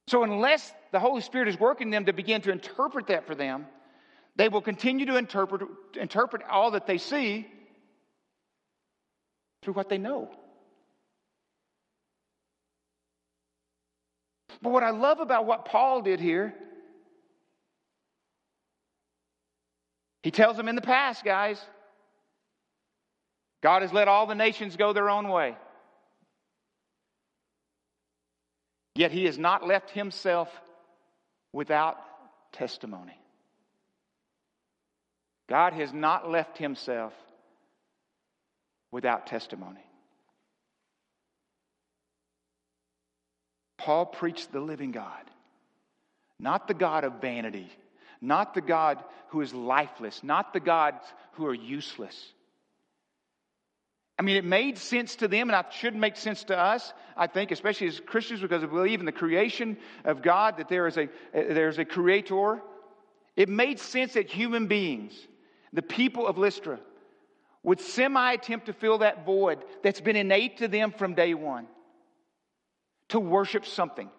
So, 0.09 0.25
unless 0.25 0.73
the 0.90 0.99
Holy 0.99 1.20
Spirit 1.20 1.46
is 1.46 1.59
working 1.59 1.90
them 1.90 2.07
to 2.07 2.12
begin 2.12 2.40
to 2.42 2.51
interpret 2.51 3.07
that 3.07 3.27
for 3.29 3.37
them, 3.37 3.66
they 4.35 4.49
will 4.49 4.62
continue 4.62 5.07
to 5.07 5.16
interpret, 5.16 5.62
interpret 5.94 6.42
all 6.51 6.73
that 6.73 6.87
they 6.87 6.99
see 6.99 7.46
through 9.62 9.75
what 9.75 9.88
they 9.88 9.99
know. 9.99 10.29
But 14.62 14.70
what 14.70 14.83
I 14.83 14.90
love 14.90 15.20
about 15.20 15.46
what 15.46 15.64
Paul 15.64 16.03
did 16.03 16.20
here, 16.20 16.55
he 20.23 20.31
tells 20.31 20.57
them 20.57 20.68
in 20.68 20.75
the 20.75 20.83
past, 20.83 21.25
guys, 21.25 21.64
God 23.62 23.83
has 23.83 23.92
let 23.92 24.09
all 24.09 24.27
the 24.27 24.35
nations 24.35 24.77
go 24.77 24.92
their 24.92 25.11
own 25.11 25.29
way. 25.29 25.57
Yet 28.94 29.12
he 29.12 29.25
has 29.27 29.38
not 29.38 29.66
left 29.66 29.90
himself 29.90 30.49
without 31.53 31.96
testimony. 32.53 33.18
God 35.49 35.73
has 35.73 35.92
not 35.92 36.31
left 36.31 36.59
himself 36.59 37.12
without 38.90 39.27
testimony. 39.27 39.85
Paul 43.79 44.07
preached 44.07 44.53
the 44.53 44.61
living 44.61 44.92
God, 44.92 45.25
not 46.38 46.68
the 46.68 46.75
God 46.75 47.05
of 47.05 47.20
vanity, 47.20 47.70
not 48.20 48.55
the 48.55 48.61
God 48.61 49.03
who 49.29 49.40
is 49.40 49.55
lifeless, 49.55 50.23
not 50.23 50.53
the 50.53 50.61
gods 50.61 51.05
who 51.33 51.46
are 51.46 51.55
useless. 51.55 52.33
I 54.21 54.23
mean, 54.23 54.37
it 54.37 54.45
made 54.45 54.77
sense 54.77 55.17
to 55.17 55.29
them, 55.29 55.49
and 55.49 55.59
it 55.59 55.73
should 55.73 55.97
make 55.97 56.15
sense 56.15 56.45
to 56.45 56.59
us, 56.59 56.93
I 57.17 57.27
think, 57.27 57.53
especially 57.53 57.87
as 57.87 58.01
Christians, 58.01 58.43
because 58.43 58.61
we 58.61 58.69
believe 58.69 59.01
in 59.01 59.07
the 59.07 59.13
creation 59.13 59.79
of 60.05 60.21
God, 60.21 60.59
that 60.59 60.69
there 60.69 60.87
is 60.87 60.99
a, 60.99 61.09
there's 61.33 61.79
a 61.79 61.87
creator. 61.87 62.61
It 63.35 63.49
made 63.49 63.79
sense 63.79 64.13
that 64.13 64.29
human 64.29 64.67
beings, 64.67 65.15
the 65.73 65.81
people 65.81 66.27
of 66.27 66.37
Lystra, 66.37 66.79
would 67.63 67.81
semi 67.81 68.33
attempt 68.33 68.67
to 68.67 68.75
fill 68.75 68.99
that 68.99 69.25
void 69.25 69.65
that's 69.83 70.03
been 70.03 70.17
innate 70.17 70.59
to 70.59 70.69
them 70.69 70.93
from 70.93 71.15
day 71.15 71.33
one 71.33 71.67
to 73.09 73.19
worship 73.19 73.65
something. 73.65 74.11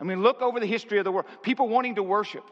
I 0.00 0.04
mean, 0.04 0.22
look 0.22 0.40
over 0.40 0.60
the 0.60 0.66
history 0.66 0.96
of 0.96 1.04
the 1.04 1.12
world. 1.12 1.26
People 1.42 1.68
wanting 1.68 1.96
to 1.96 2.02
worship. 2.02 2.44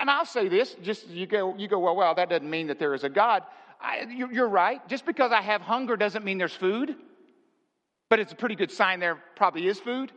And 0.00 0.10
I'll 0.10 0.26
say 0.26 0.48
this, 0.48 0.74
just 0.82 1.06
you 1.08 1.26
go, 1.26 1.56
you 1.56 1.68
go, 1.68 1.78
well, 1.78 1.94
well, 1.94 2.16
that 2.16 2.30
doesn't 2.30 2.50
mean 2.50 2.66
that 2.66 2.80
there 2.80 2.94
is 2.94 3.04
a 3.04 3.08
God. 3.08 3.44
I, 3.82 4.06
you're 4.08 4.48
right. 4.48 4.86
Just 4.88 5.04
because 5.04 5.32
I 5.32 5.40
have 5.42 5.60
hunger 5.60 5.96
doesn't 5.96 6.24
mean 6.24 6.38
there's 6.38 6.54
food, 6.54 6.94
but 8.08 8.20
it's 8.20 8.32
a 8.32 8.36
pretty 8.36 8.54
good 8.54 8.70
sign 8.70 9.00
there 9.00 9.18
probably 9.36 9.66
is 9.66 9.78
food 9.80 10.12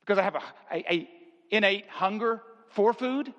because 0.00 0.18
I 0.18 0.22
have 0.22 0.36
a, 0.36 0.42
a, 0.72 0.94
a 0.94 1.08
innate 1.50 1.88
hunger 1.88 2.42
for 2.70 2.92
food. 2.92 3.32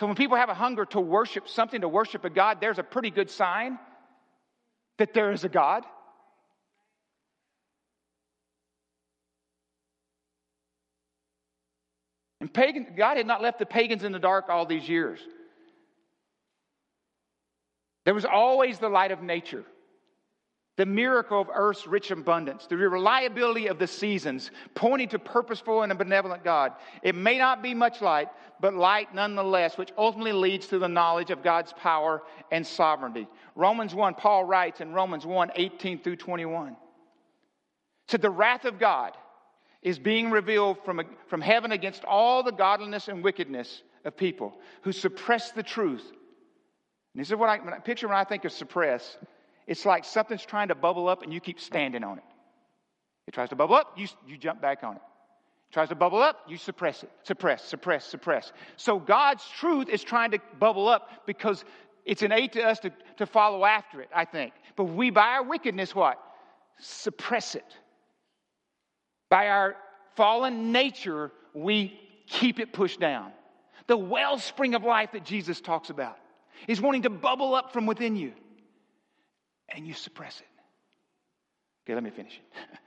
So 0.00 0.06
when 0.06 0.16
people 0.16 0.36
have 0.36 0.48
a 0.48 0.54
hunger 0.54 0.84
to 0.86 1.00
worship 1.00 1.48
something, 1.48 1.80
to 1.80 1.88
worship 1.88 2.24
a 2.24 2.30
God, 2.30 2.58
there's 2.60 2.78
a 2.78 2.82
pretty 2.82 3.10
good 3.10 3.30
sign 3.30 3.78
that 4.98 5.14
there 5.14 5.32
is 5.32 5.44
a 5.44 5.48
God. 5.48 5.84
And 12.40 12.52
pagan, 12.52 12.94
God 12.96 13.16
had 13.16 13.26
not 13.26 13.42
left 13.42 13.58
the 13.58 13.66
pagans 13.66 14.04
in 14.04 14.12
the 14.12 14.18
dark 14.18 14.48
all 14.48 14.66
these 14.66 14.88
years. 14.88 15.18
There 18.06 18.14
was 18.14 18.24
always 18.24 18.78
the 18.78 18.88
light 18.88 19.10
of 19.10 19.20
nature, 19.20 19.64
the 20.76 20.86
miracle 20.86 21.40
of 21.40 21.48
earth's 21.52 21.88
rich 21.88 22.12
abundance, 22.12 22.68
the 22.68 22.76
reliability 22.76 23.66
of 23.66 23.80
the 23.80 23.88
seasons, 23.88 24.52
pointing 24.76 25.08
to 25.08 25.18
purposeful 25.18 25.82
and 25.82 25.90
a 25.90 25.96
benevolent 25.96 26.44
God. 26.44 26.72
It 27.02 27.16
may 27.16 27.36
not 27.36 27.64
be 27.64 27.74
much 27.74 28.00
light, 28.00 28.28
but 28.60 28.74
light 28.74 29.12
nonetheless, 29.12 29.76
which 29.76 29.90
ultimately 29.98 30.32
leads 30.32 30.68
to 30.68 30.78
the 30.78 30.86
knowledge 30.86 31.32
of 31.32 31.42
God's 31.42 31.72
power 31.72 32.22
and 32.52 32.64
sovereignty. 32.64 33.26
Romans 33.56 33.92
1, 33.92 34.14
Paul 34.14 34.44
writes 34.44 34.80
in 34.80 34.92
Romans 34.92 35.26
1 35.26 35.50
18 35.56 35.98
through 35.98 36.16
21. 36.16 36.76
So 38.06 38.18
the 38.18 38.30
wrath 38.30 38.66
of 38.66 38.78
God 38.78 39.16
is 39.82 39.98
being 39.98 40.30
revealed 40.30 40.78
from, 40.84 41.00
from 41.26 41.40
heaven 41.40 41.72
against 41.72 42.04
all 42.04 42.44
the 42.44 42.52
godliness 42.52 43.08
and 43.08 43.24
wickedness 43.24 43.82
of 44.04 44.16
people 44.16 44.54
who 44.82 44.92
suppress 44.92 45.50
the 45.50 45.64
truth 45.64 46.12
and 47.16 47.22
this 47.22 47.30
is 47.30 47.36
what 47.36 47.48
I, 47.48 47.56
when 47.64 47.72
I 47.72 47.78
picture 47.78 48.06
when 48.08 48.16
I 48.18 48.24
think 48.24 48.44
of 48.44 48.52
suppress. 48.52 49.16
It's 49.66 49.86
like 49.86 50.04
something's 50.04 50.44
trying 50.44 50.68
to 50.68 50.74
bubble 50.74 51.08
up 51.08 51.22
and 51.22 51.32
you 51.32 51.40
keep 51.40 51.58
standing 51.58 52.04
on 52.04 52.18
it. 52.18 52.24
It 53.26 53.32
tries 53.32 53.48
to 53.48 53.56
bubble 53.56 53.74
up, 53.74 53.94
you, 53.96 54.06
you 54.28 54.36
jump 54.36 54.60
back 54.60 54.84
on 54.84 54.96
it. 54.96 54.96
it. 54.96 55.72
Tries 55.72 55.88
to 55.88 55.94
bubble 55.94 56.20
up, 56.20 56.40
you 56.46 56.58
suppress 56.58 57.02
it. 57.02 57.10
Suppress, 57.22 57.64
suppress, 57.64 58.04
suppress. 58.04 58.52
So 58.76 58.98
God's 58.98 59.42
truth 59.58 59.88
is 59.88 60.04
trying 60.04 60.32
to 60.32 60.40
bubble 60.60 60.88
up 60.88 61.08
because 61.26 61.64
it's 62.04 62.20
an 62.20 62.32
aid 62.32 62.52
to 62.52 62.62
us 62.62 62.80
to, 62.80 62.92
to 63.16 63.24
follow 63.24 63.64
after 63.64 64.02
it, 64.02 64.10
I 64.14 64.26
think. 64.26 64.52
But 64.76 64.84
we, 64.84 65.08
by 65.08 65.28
our 65.28 65.42
wickedness, 65.42 65.94
what? 65.94 66.22
Suppress 66.80 67.54
it. 67.54 67.78
By 69.30 69.48
our 69.48 69.76
fallen 70.16 70.70
nature, 70.70 71.32
we 71.54 71.98
keep 72.26 72.60
it 72.60 72.74
pushed 72.74 73.00
down. 73.00 73.32
The 73.86 73.96
wellspring 73.96 74.74
of 74.74 74.84
life 74.84 75.12
that 75.12 75.24
Jesus 75.24 75.62
talks 75.62 75.88
about 75.88 76.18
is 76.68 76.80
wanting 76.80 77.02
to 77.02 77.10
bubble 77.10 77.54
up 77.54 77.72
from 77.72 77.86
within 77.86 78.16
you, 78.16 78.32
and 79.68 79.86
you 79.86 79.94
suppress 79.94 80.40
it. 80.40 80.46
Okay, 81.84 81.94
let 81.94 82.02
me 82.02 82.10
finish 82.10 82.32
it. 82.34 82.78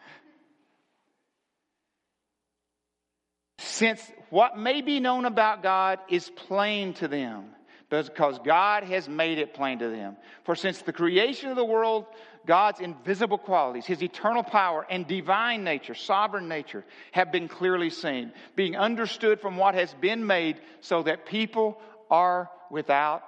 Since 3.59 4.01
what 4.29 4.57
may 4.57 4.81
be 4.81 4.99
known 4.99 5.25
about 5.25 5.63
God 5.63 5.99
is 6.09 6.29
plain 6.29 6.93
to 6.95 7.07
them, 7.07 7.45
because 7.89 8.37
God 8.39 8.83
has 8.83 9.07
made 9.07 9.39
it 9.39 9.53
plain 9.53 9.79
to 9.79 9.89
them. 9.89 10.17
For 10.43 10.55
since 10.55 10.81
the 10.81 10.93
creation 10.93 11.49
of 11.49 11.55
the 11.55 11.65
world, 11.65 12.05
God's 12.45 12.81
invisible 12.81 13.37
qualities, 13.37 13.85
his 13.85 14.03
eternal 14.03 14.43
power 14.43 14.85
and 14.89 15.07
divine 15.07 15.63
nature, 15.63 15.95
sovereign 15.95 16.47
nature, 16.47 16.85
have 17.11 17.31
been 17.31 17.47
clearly 17.47 17.89
seen, 17.89 18.31
being 18.55 18.75
understood 18.75 19.39
from 19.39 19.57
what 19.57 19.75
has 19.75 19.93
been 19.95 20.27
made, 20.27 20.59
so 20.81 21.03
that 21.03 21.25
people 21.25 21.81
are 22.11 22.49
without 22.69 23.23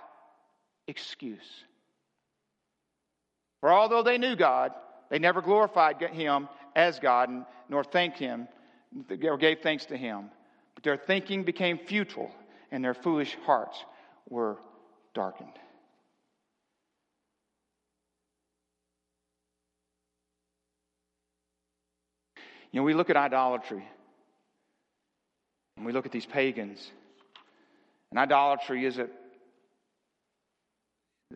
excuse. 0.92 1.66
For 3.62 3.72
although 3.72 4.04
they 4.04 4.18
knew 4.18 4.36
God, 4.36 4.72
they 5.10 5.20
never 5.20 5.42
glorified 5.42 6.02
Him 6.02 6.50
as 6.76 7.00
God 7.00 7.30
nor 7.70 7.84
thanked 7.84 8.20
Him 8.20 8.48
or 9.24 9.38
gave 9.38 9.62
thanks 9.62 9.86
to 9.86 9.98
Him. 9.98 10.30
But 10.76 10.84
their 10.84 10.98
thinking 10.98 11.44
became 11.44 11.80
futile 11.80 12.30
and 12.72 12.84
their 12.84 12.94
foolish 12.94 13.36
hearts 13.46 13.78
were 14.30 14.58
darkened. 15.14 15.58
You 22.72 22.80
know, 22.80 22.84
we 22.84 22.94
look 22.94 23.10
at 23.10 23.18
idolatry 23.18 23.84
and 25.78 25.86
we 25.86 25.94
look 25.94 26.06
at 26.06 26.12
these 26.12 26.26
pagans, 26.26 26.92
and 28.12 28.20
idolatry 28.20 28.86
is 28.86 28.98
a 28.98 29.08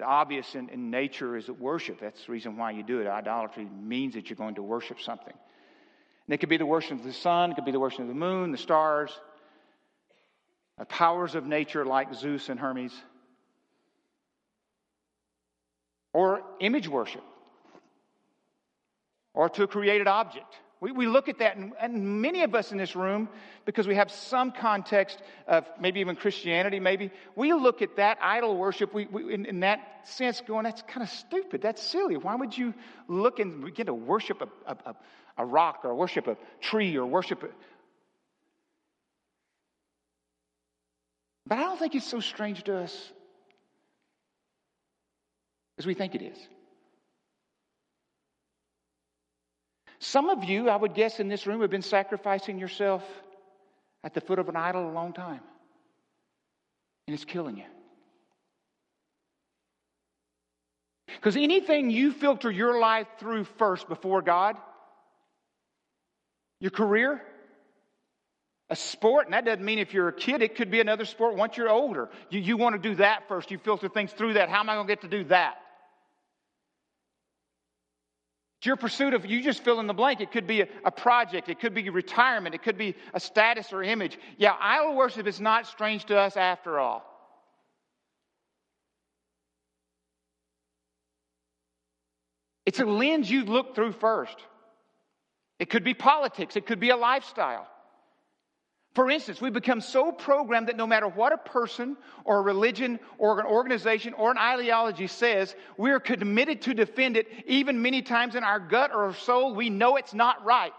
obvious 0.04 0.56
in, 0.56 0.70
in 0.70 0.90
nature 0.90 1.38
is 1.38 1.50
worship. 1.50 2.00
That's 2.00 2.26
the 2.26 2.32
reason 2.32 2.58
why 2.58 2.72
you 2.72 2.84
do 2.84 3.00
it. 3.00 3.08
Idolatry 3.08 3.66
means 3.66 4.16
that 4.16 4.30
you're 4.30 4.38
going 4.38 4.56
to 4.56 4.64
worship 4.64 5.00
something. 5.00 5.34
And 6.28 6.34
it 6.34 6.38
could 6.38 6.50
be 6.50 6.58
the 6.58 6.66
worship 6.66 7.00
of 7.00 7.04
the 7.04 7.14
sun, 7.14 7.52
it 7.52 7.56
could 7.56 7.66
be 7.66 7.72
the 7.72 7.80
worship 7.80 8.00
of 8.02 8.08
the 8.08 8.14
moon, 8.14 8.52
the 8.52 8.58
stars, 8.58 9.12
the 10.78 10.86
powers 10.86 11.36
of 11.36 11.46
nature 11.46 11.86
like 11.86 12.14
Zeus 12.14 12.50
and 12.50 12.60
Hermes, 12.60 12.94
or 16.14 16.42
image 16.60 16.88
worship, 16.88 17.24
or 19.34 19.50
to 19.50 19.64
a 19.64 19.68
created 19.68 20.08
object. 20.08 20.54
We, 20.82 20.92
we 20.92 21.08
look 21.08 21.30
at 21.30 21.40
that, 21.40 21.56
and, 21.56 21.74
and 21.80 22.22
many 22.22 22.44
of 22.44 22.54
us 22.54 22.72
in 22.72 22.78
this 22.78 22.96
room, 22.96 23.30
because 23.64 23.88
we 23.88 23.96
have 23.96 24.12
some 24.12 24.52
context 24.52 25.22
of 25.48 25.66
maybe 25.80 26.02
even 26.02 26.16
Christianity, 26.16 26.80
maybe, 26.80 27.12
we 27.36 27.54
look 27.54 27.82
at 27.82 27.96
that 27.96 28.18
idol 28.22 28.58
worship 28.58 28.94
we, 28.94 29.06
we, 29.06 29.34
in, 29.34 29.46
in, 29.46 29.62
that 29.62 29.80
sense 30.04 30.42
going, 30.46 30.66
that's 30.66 30.82
kind 30.82 31.02
of 31.02 31.10
stupid. 31.10 31.62
That's 31.62 31.82
silly. 31.82 32.18
Why 32.18 32.36
would 32.36 32.58
you 32.58 32.74
look 33.08 33.40
and 33.40 33.64
begin 33.64 33.86
to 33.86 33.94
worship 33.94 34.42
a, 34.42 34.72
a, 34.72 34.96
a 35.38 35.46
rock 35.46 35.82
or 35.84 35.96
worship 35.96 36.28
a 36.28 36.38
tree 36.60 36.98
or 36.98 37.06
worship 37.06 37.44
a... 37.44 37.48
But 41.48 41.60
I 41.60 41.62
don't 41.62 41.80
think 41.80 41.96
it's 41.96 42.08
so 42.08 42.20
strange 42.20 42.64
to 42.64 42.78
us 42.78 43.12
as 45.78 45.86
we 45.86 45.94
think 45.94 46.16
it 46.16 46.22
is. 46.22 46.38
Some 50.00 50.30
of 50.30 50.44
you, 50.44 50.70
I 50.70 50.76
would 50.76 50.94
guess, 50.94 51.20
in 51.20 51.28
this 51.28 51.48
room 51.48 51.62
have 51.62 51.70
been 51.70 51.82
sacrificing 51.82 52.60
yourself 52.60 53.04
at 54.04 54.14
the 54.14 54.22
foot 54.22 54.40
of 54.40 54.50
an 54.50 54.56
idol 54.56 54.90
a 54.90 54.92
long 54.92 55.14
time, 55.14 55.42
and 57.08 57.14
it's 57.14 57.26
killing 57.26 57.58
you. 57.58 57.64
Because 61.08 61.38
anything 61.38 61.90
you 61.90 62.12
filter 62.12 62.52
your 62.52 62.80
life 62.80 63.08
through 63.20 63.46
first 63.58 63.88
before 63.88 64.22
God, 64.22 64.58
your 66.60 66.72
career, 66.72 67.22
a 68.70 68.76
sport, 68.76 69.26
and 69.26 69.34
that 69.34 69.46
doesn't 69.46 69.64
mean 69.64 69.80
if 69.80 69.94
you're 69.94 70.08
a 70.08 70.14
kid, 70.14 70.42
it 70.42 70.56
could 70.56 70.72
be 70.72 70.82
another 70.82 71.06
sport 71.06 71.36
once 71.36 71.58
you're 71.58 71.70
older. 71.70 72.10
You, 72.30 72.40
you 72.40 72.58
want 72.58 72.76
to 72.76 72.90
do 72.90 72.96
that 72.96 73.28
first. 73.28 73.52
You 73.52 73.58
filter 73.58 73.90
things 73.90 74.12
through 74.12 74.34
that. 74.34 74.50
How 74.50 74.60
am 74.60 74.70
I 74.70 74.76
going 74.76 74.88
to 74.88 74.92
get 74.92 75.02
to 75.02 75.08
do 75.08 75.24
that? 75.26 75.56
Your 78.66 78.76
pursuit 78.76 79.14
of, 79.14 79.26
you 79.26 79.42
just 79.42 79.64
fill 79.64 79.80
in 79.80 79.88
the 79.88 79.94
blank. 79.94 80.22
It 80.22 80.32
could 80.32 80.48
be 80.48 80.62
a, 80.62 80.68
a 80.84 80.92
project, 80.92 81.50
it 81.50 81.60
could 81.60 81.74
be 81.74 81.90
retirement, 81.90 82.56
it 82.56 82.64
could 82.64 82.78
be 82.78 82.96
a 83.14 83.20
status 83.20 83.72
or 83.72 83.84
image. 83.84 84.18
Yeah, 84.38 84.56
idol 84.60 84.96
worship 84.96 85.28
is 85.28 85.40
not 85.40 85.68
strange 85.68 86.06
to 86.06 86.18
us 86.18 86.38
after 86.38 86.80
all. 86.80 87.12
It's 92.66 92.80
a 92.80 92.86
lens 92.86 93.30
you 93.30 93.46
look 93.46 93.76
through 93.76 93.92
first. 93.92 94.38
It 95.60 95.70
could 95.70 95.84
be 95.84 95.94
politics, 95.94 96.56
it 96.56 96.66
could 96.66 96.80
be 96.80 96.90
a 96.90 96.98
lifestyle. 96.98 97.68
For 98.96 99.12
instance, 99.12 99.42
we 99.42 99.50
become 99.50 99.82
so 99.82 100.14
programmed 100.14 100.70
that 100.70 100.78
no 100.78 100.88
matter 100.88 101.10
what 101.10 101.34
a 101.34 101.38
person 101.38 101.98
or 102.24 102.40
a 102.40 102.42
religion 102.42 102.98
or 103.18 103.38
an 103.42 103.46
organization 103.46 104.14
or 104.14 104.32
an 104.32 104.38
ideology 104.38 105.08
says, 105.08 105.54
we're 105.76 106.00
committed 106.00 106.62
to 106.62 106.74
defend 106.74 107.18
it, 107.18 107.28
even 107.46 107.82
many 107.82 108.02
times 108.02 108.36
in 108.36 108.46
our 108.46 108.58
gut 108.58 108.92
or 108.92 109.08
our 109.08 109.14
soul, 109.14 109.54
we 109.54 109.70
know 109.70 109.98
it's 109.98 110.14
not 110.14 110.46
right. 110.46 110.72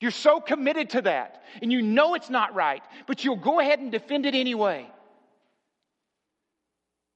You're 0.00 0.10
so 0.10 0.40
committed 0.40 0.90
to 0.90 1.02
that, 1.02 1.44
and 1.62 1.70
you 1.70 1.80
know 1.80 2.14
it's 2.14 2.30
not 2.30 2.56
right, 2.56 2.82
but 3.06 3.24
you'll 3.24 3.36
go 3.36 3.60
ahead 3.60 3.78
and 3.78 3.92
defend 3.92 4.26
it 4.26 4.34
anyway. 4.34 4.90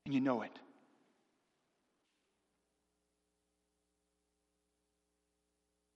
And 0.07 0.14
you 0.14 0.20
know 0.20 0.42
it. 0.42 0.52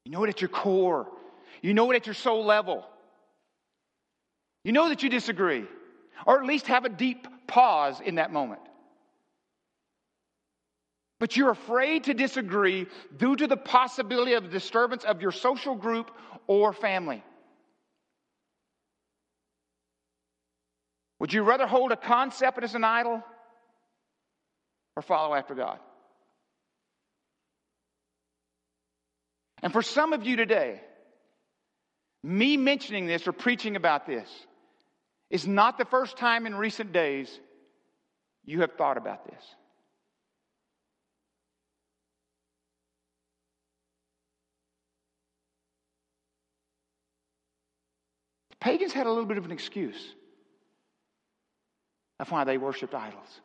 You 0.04 0.10
know 0.10 0.24
it 0.24 0.30
at 0.30 0.40
your 0.40 0.48
core. 0.48 1.06
You 1.62 1.74
know 1.74 1.90
it 1.90 1.96
at 1.96 2.06
your 2.06 2.14
soul 2.14 2.44
level. 2.44 2.84
You 4.64 4.72
know 4.72 4.88
that 4.88 5.02
you 5.02 5.08
disagree, 5.08 5.66
or 6.26 6.40
at 6.40 6.46
least 6.46 6.66
have 6.66 6.84
a 6.84 6.88
deep 6.88 7.26
pause 7.46 8.00
in 8.00 8.16
that 8.16 8.32
moment. 8.32 8.60
But 11.20 11.36
you're 11.36 11.50
afraid 11.50 12.04
to 12.04 12.14
disagree 12.14 12.86
due 13.16 13.34
to 13.34 13.46
the 13.46 13.56
possibility 13.56 14.34
of 14.34 14.50
disturbance 14.50 15.04
of 15.04 15.20
your 15.20 15.32
social 15.32 15.74
group 15.74 16.10
or 16.46 16.72
family. 16.72 17.24
Would 21.18 21.32
you 21.32 21.42
rather 21.42 21.66
hold 21.66 21.90
a 21.90 21.96
concept 21.96 22.62
as 22.62 22.76
an 22.76 22.84
idol 22.84 23.24
or 24.94 25.02
follow 25.02 25.34
after 25.34 25.54
God? 25.54 25.78
And 29.60 29.72
for 29.72 29.82
some 29.82 30.12
of 30.12 30.24
you 30.24 30.36
today, 30.36 30.80
me 32.22 32.56
mentioning 32.56 33.06
this 33.06 33.26
or 33.26 33.32
preaching 33.32 33.76
about 33.76 34.06
this 34.06 34.28
is 35.30 35.46
not 35.46 35.78
the 35.78 35.84
first 35.84 36.16
time 36.16 36.46
in 36.46 36.54
recent 36.54 36.92
days 36.92 37.40
you 38.44 38.60
have 38.62 38.72
thought 38.72 38.96
about 38.96 39.26
this. 39.26 39.42
The 48.50 48.56
pagans 48.56 48.92
had 48.92 49.06
a 49.06 49.10
little 49.10 49.26
bit 49.26 49.38
of 49.38 49.44
an 49.44 49.52
excuse 49.52 50.14
of 52.18 52.30
why 52.30 52.44
they 52.44 52.58
worshiped 52.58 52.94
idols 52.94 53.40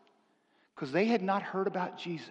because 0.74 0.92
they 0.92 1.06
had 1.06 1.22
not 1.22 1.44
heard 1.44 1.68
about 1.68 1.98
Jesus. 1.98 2.30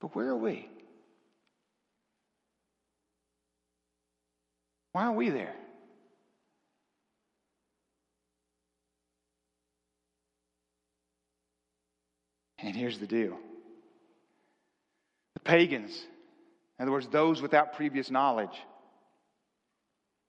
But 0.00 0.14
where 0.14 0.28
are 0.28 0.36
we? 0.36 0.68
Why 4.96 5.04
aren't 5.04 5.18
we 5.18 5.28
there? 5.28 5.54
And 12.60 12.74
here's 12.74 12.98
the 12.98 13.06
deal 13.06 13.36
the 15.34 15.40
pagans, 15.40 16.02
in 16.78 16.82
other 16.82 16.92
words, 16.92 17.08
those 17.08 17.42
without 17.42 17.74
previous 17.74 18.10
knowledge, 18.10 18.58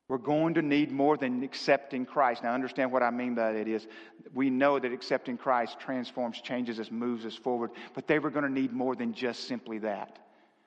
we're 0.09 0.17
going 0.17 0.55
to 0.55 0.61
need 0.61 0.91
more 0.91 1.15
than 1.15 1.43
accepting 1.43 2.05
Christ. 2.05 2.43
Now, 2.43 2.53
understand 2.53 2.91
what 2.91 3.03
I 3.03 3.09
mean 3.09 3.35
by 3.35 3.53
that 3.53 3.69
is 3.69 3.87
we 4.33 4.49
know 4.49 4.79
that 4.79 4.91
accepting 4.91 5.37
Christ 5.37 5.79
transforms, 5.79 6.41
changes 6.41 6.77
us, 6.77 6.91
moves 6.91 7.25
us 7.25 7.35
forward, 7.37 7.71
but 7.95 8.05
they 8.05 8.19
were 8.19 8.31
going 8.31 8.43
to 8.43 8.51
need 8.51 8.73
more 8.73 8.97
than 8.97 9.13
just 9.13 9.47
simply 9.47 9.77
that. 9.77 10.19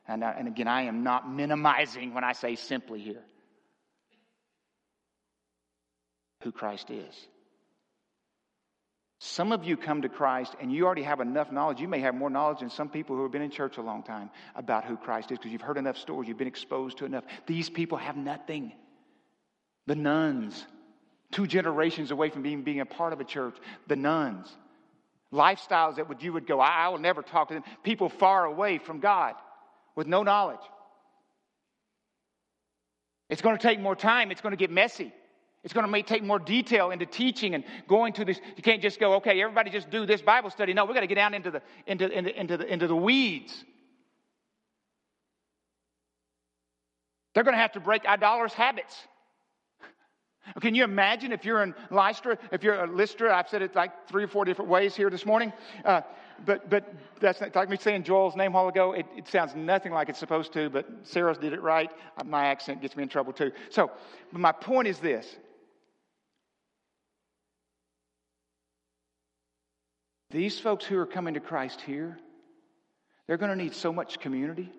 And, 0.09 0.25
and 0.25 0.49
again, 0.49 0.69
I 0.69 0.85
am 0.85 1.03
not 1.03 1.31
minimizing 1.31 2.15
when 2.15 2.25
I 2.25 2.33
say 2.33 2.57
simply 2.57 3.01
here 3.01 3.25
who 6.43 6.53
Christ 6.53 6.91
is. 6.91 7.15
Some 9.23 9.53
of 9.53 9.65
you 9.65 9.77
come 9.77 10.03
to 10.03 10.09
Christ 10.09 10.55
and 10.61 10.73
you 10.73 10.87
already 10.87 11.03
have 11.03 11.21
enough 11.21 11.53
knowledge. 11.53 11.79
You 11.79 11.89
may 11.89 12.01
have 12.01 12.15
more 12.15 12.31
knowledge 12.31 12.61
than 12.61 12.71
some 12.71 12.89
people 12.89 13.17
who 13.17 13.23
have 13.23 13.33
been 13.33 13.43
in 13.43 13.51
church 13.51 13.77
a 13.77 13.83
long 13.83 14.03
time 14.03 14.31
about 14.55 14.85
who 14.85 14.97
Christ 14.97 15.31
is 15.31 15.37
because 15.37 15.53
you've 15.53 15.61
heard 15.61 15.77
enough 15.77 15.99
stories, 15.99 16.27
you've 16.27 16.39
been 16.39 16.49
exposed 16.49 16.99
to 16.99 17.05
enough. 17.05 17.25
These 17.47 17.69
people 17.69 17.99
have 17.99 18.17
nothing. 18.17 18.73
The 19.87 19.95
nones, 19.95 20.65
two 21.33 21.47
generations 21.47 22.11
away 22.11 22.31
from 22.31 22.43
being, 22.43 22.63
being 22.63 22.81
a 22.81 22.87
part 22.87 23.13
of 23.13 23.21
a 23.21 23.25
church, 23.25 23.57
the 23.89 23.97
nones, 23.97 24.51
lifestyles 25.33 25.97
that 25.97 26.09
would, 26.09 26.23
you 26.23 26.33
would 26.33 26.47
go, 26.47 26.59
I, 26.59 26.87
I 26.87 26.89
will 26.89 26.99
never 26.99 27.21
talk 27.21 27.49
to 27.49 27.55
them. 27.55 27.65
People 27.83 28.09
far 28.09 28.47
away 28.47 28.79
from 28.79 29.01
God 29.01 29.35
with 29.97 30.07
no 30.07 30.23
knowledge. 30.23 30.61
It's 33.29 33.43
going 33.43 33.57
to 33.57 33.63
take 33.63 33.79
more 33.81 33.95
time, 33.95 34.31
it's 34.31 34.41
going 34.41 34.53
to 34.53 34.57
get 34.57 34.71
messy. 34.71 35.13
It's 35.63 35.75
going 35.75 35.93
to 35.93 36.03
take 36.03 36.23
more 36.23 36.39
detail 36.39 36.91
into 36.91 37.05
teaching 37.05 37.55
and 37.55 37.65
going 37.87 38.15
to 38.15 38.25
this. 38.25 38.41
You 38.57 38.63
can't 38.63 38.81
just 38.81 38.99
go, 38.99 39.15
okay, 39.15 39.41
everybody 39.43 39.71
just 39.71 39.91
do 39.91 40.07
this 40.07 40.23
Bible 40.23 40.49
study. 40.49 40.73
No, 40.73 40.87
we've 40.87 40.95
got 40.95 41.03
to 41.03 41.07
get 41.07 41.17
down 41.17 41.35
into 41.35 41.51
the, 41.51 41.63
into, 41.87 42.11
into, 42.11 42.41
into, 42.41 42.57
the, 42.57 42.73
into 42.73 42.87
the 42.87 42.97
weeds. 42.97 43.65
They're 47.35 47.45
going 47.45 47.55
to 47.55 47.61
have 47.61 47.73
to 47.73 47.81
break 47.81 48.07
idolatrous 48.07 48.55
habits. 48.55 48.97
Can 50.61 50.75
you 50.75 50.83
imagine 50.83 51.31
if 51.31 51.45
you're 51.45 51.63
in 51.63 51.75
Lystra, 51.91 52.39
if 52.53 52.63
you're 52.63 52.83
a 52.83 52.87
Lystra, 52.87 53.37
I've 53.37 53.49
said 53.49 53.61
it 53.61 53.77
like 53.77 54.09
three 54.09 54.25
or 54.25 54.29
four 54.29 54.47
different 54.47 54.71
ways 54.71 54.97
here 54.97 55.11
this 55.11 55.27
morning, 55.27 55.53
uh, 55.85 56.01
but, 56.47 56.71
but 56.71 56.91
that's 57.21 57.43
like 57.55 57.69
me 57.69 57.77
saying 57.77 58.05
Joel's 58.05 58.35
name 58.35 58.53
a 58.53 58.55
while 58.55 58.69
ago. 58.69 58.93
It, 58.95 59.05
it, 59.15 59.29
sounds 59.29 59.55
nothing 59.55 59.93
like 59.93 60.09
it's 60.09 60.19
supposed 60.19 60.55
to, 60.55 60.71
but 60.71 60.89
Sarah 61.03 61.35
did 61.35 61.53
it 61.53 61.61
right. 61.61 61.91
My 62.25 62.47
accent 62.47 62.81
gets 62.81 62.97
me 62.97 63.03
in 63.03 63.11
trouble 63.11 63.35
too. 63.35 63.53
So, 63.69 63.91
my 64.33 64.51
point 64.51 64.89
is 64.89 64.99
this 64.99 65.37
These 70.31 70.61
folks 70.61 70.85
who 70.85 70.97
are 70.99 71.07
coming 71.07 71.35
to 71.35 71.41
Christ 71.41 71.81
here, 71.81 72.19
they're 73.27 73.37
going 73.37 73.51
to 73.51 73.63
need 73.63 73.75
so 73.75 73.93
much 73.93 74.21
community. 74.21 74.71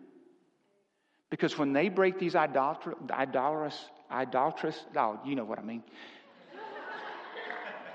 Because 1.29 1.57
when 1.57 1.73
they 1.73 1.89
break 1.89 2.19
these 2.19 2.35
idolatrous, 2.35 3.77
idolatrous, 4.09 4.85
oh, 4.95 5.19
you 5.25 5.35
know 5.35 5.45
what 5.45 5.59
I 5.59 5.61
mean, 5.61 5.83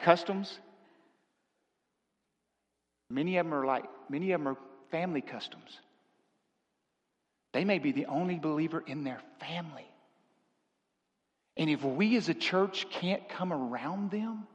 customs, 0.02 0.58
many 3.10 3.36
of 3.36 3.46
them 3.46 3.54
are 3.54 3.66
like, 3.66 3.84
many 4.08 4.32
of 4.32 4.40
them 4.40 4.48
are 4.48 4.56
family 4.90 5.20
customs. 5.20 5.80
They 7.52 7.64
may 7.64 7.78
be 7.78 7.92
the 7.92 8.06
only 8.06 8.38
believer 8.38 8.82
in 8.86 9.04
their 9.04 9.20
family. 9.40 9.86
And 11.56 11.70
if 11.70 11.82
we 11.82 12.16
as 12.16 12.28
a 12.28 12.34
church 12.34 12.86
can't 12.90 13.26
come 13.28 13.52
around 13.52 14.10
them, 14.10 14.46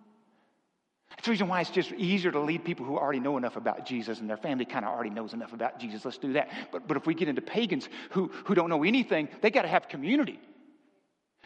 that's 1.12 1.26
the 1.26 1.32
reason 1.32 1.48
why 1.48 1.62
it's 1.62 1.70
just 1.70 1.92
easier 1.92 2.32
to 2.32 2.40
lead 2.40 2.64
people 2.64 2.86
who 2.86 2.98
already 2.98 3.20
know 3.20 3.38
enough 3.38 3.56
about 3.56 3.86
Jesus 3.86 4.20
and 4.20 4.30
their 4.30 4.38
family 4.38 4.66
kind 4.66 4.86
of 4.86 4.92
already 4.92 5.10
knows 5.10 5.34
enough 5.34 5.54
about 5.54 5.80
Jesus. 5.80 6.04
Let's 6.04 6.18
do 6.18 6.34
that. 6.34 6.50
But, 6.72 6.88
but 6.88 6.98
if 6.98 7.06
we 7.06 7.14
get 7.14 7.28
into 7.28 7.42
pagans 7.42 7.90
who, 8.12 8.32
who 8.46 8.56
don't 8.56 8.70
know 8.70 8.84
anything, 8.84 9.28
they 9.42 9.52
got 9.52 9.64
to 9.64 9.68
have 9.68 9.88
community. 9.88 10.40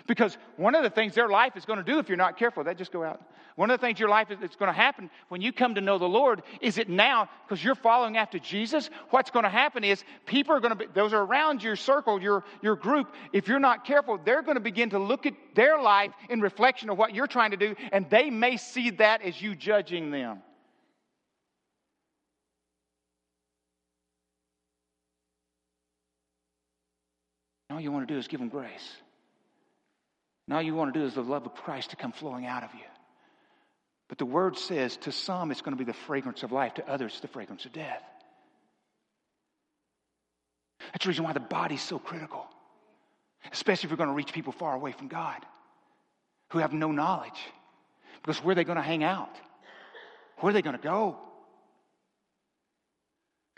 Because 0.07 0.37
one 0.57 0.75
of 0.75 0.83
the 0.83 0.89
things 0.89 1.15
their 1.15 1.29
life 1.29 1.57
is 1.57 1.65
going 1.65 1.77
to 1.77 1.83
do 1.83 1.97
if 1.97 2.07
you're 2.07 2.17
not 2.17 2.37
careful, 2.37 2.63
that 2.63 2.77
just 2.77 2.91
go 2.91 3.03
out. 3.03 3.21
One 3.55 3.71
of 3.71 3.79
the 3.79 3.87
things 3.87 3.99
your 3.99 4.09
life 4.09 4.29
is 4.31 4.37
that's 4.39 4.55
going 4.57 4.71
to 4.71 4.77
happen 4.77 5.09
when 5.29 5.41
you 5.41 5.53
come 5.53 5.75
to 5.75 5.81
know 5.81 5.97
the 5.97 6.05
Lord 6.05 6.43
is 6.61 6.77
it 6.77 6.89
now, 6.89 7.29
because 7.47 7.63
you're 7.63 7.73
following 7.73 8.17
after 8.17 8.37
Jesus, 8.37 8.89
what's 9.11 9.31
going 9.31 9.43
to 9.43 9.49
happen 9.49 9.83
is 9.83 10.03
people 10.25 10.53
are 10.53 10.59
going 10.59 10.71
to 10.71 10.75
be, 10.75 10.85
those 10.93 11.13
are 11.13 11.23
around 11.23 11.63
your 11.63 11.77
circle, 11.77 12.21
your, 12.21 12.43
your 12.61 12.75
group, 12.75 13.13
if 13.31 13.47
you're 13.47 13.59
not 13.59 13.85
careful, 13.85 14.19
they're 14.23 14.41
going 14.41 14.57
to 14.57 14.61
begin 14.61 14.89
to 14.89 14.99
look 14.99 15.25
at 15.25 15.33
their 15.55 15.81
life 15.81 16.11
in 16.29 16.41
reflection 16.41 16.89
of 16.89 16.97
what 16.97 17.15
you're 17.15 17.27
trying 17.27 17.51
to 17.51 17.57
do, 17.57 17.75
and 17.93 18.09
they 18.09 18.29
may 18.29 18.57
see 18.57 18.89
that 18.91 19.21
as 19.21 19.41
you 19.41 19.55
judging 19.55 20.11
them. 20.11 20.41
All 27.71 27.79
you 27.79 27.91
want 27.91 28.07
to 28.07 28.13
do 28.13 28.19
is 28.19 28.27
give 28.27 28.39
them 28.39 28.49
grace. 28.49 28.97
And 30.47 30.55
all 30.55 30.61
you 30.61 30.75
want 30.75 30.93
to 30.93 30.99
do 30.99 31.05
is 31.05 31.15
the 31.15 31.21
love 31.21 31.45
of 31.45 31.55
Christ 31.55 31.91
to 31.91 31.95
come 31.95 32.11
flowing 32.11 32.45
out 32.45 32.63
of 32.63 32.73
you. 32.73 32.85
But 34.07 34.19
the 34.19 34.25
word 34.25 34.57
says 34.57 34.97
to 34.97 35.11
some 35.11 35.51
it's 35.51 35.61
going 35.61 35.75
to 35.75 35.83
be 35.83 35.89
the 35.89 35.97
fragrance 35.97 36.43
of 36.43 36.51
life, 36.51 36.75
to 36.75 36.87
others, 36.87 37.19
the 37.21 37.27
fragrance 37.27 37.65
of 37.65 37.73
death. 37.73 38.03
That's 40.91 41.03
the 41.03 41.09
reason 41.09 41.23
why 41.23 41.33
the 41.33 41.39
body's 41.39 41.81
so 41.81 41.97
critical, 41.97 42.45
especially 43.51 43.87
if 43.87 43.91
we're 43.91 43.97
going 43.97 44.09
to 44.09 44.15
reach 44.15 44.33
people 44.33 44.53
far 44.53 44.75
away 44.75 44.91
from 44.91 45.07
God 45.07 45.43
who 46.51 46.59
have 46.59 46.73
no 46.73 46.91
knowledge. 46.91 47.39
Because 48.21 48.43
where 48.43 48.51
are 48.51 48.55
they 48.55 48.63
going 48.63 48.77
to 48.77 48.83
hang 48.83 49.03
out? 49.03 49.35
Where 50.39 50.51
are 50.51 50.53
they 50.53 50.61
going 50.61 50.77
to 50.77 50.81
go? 50.81 51.17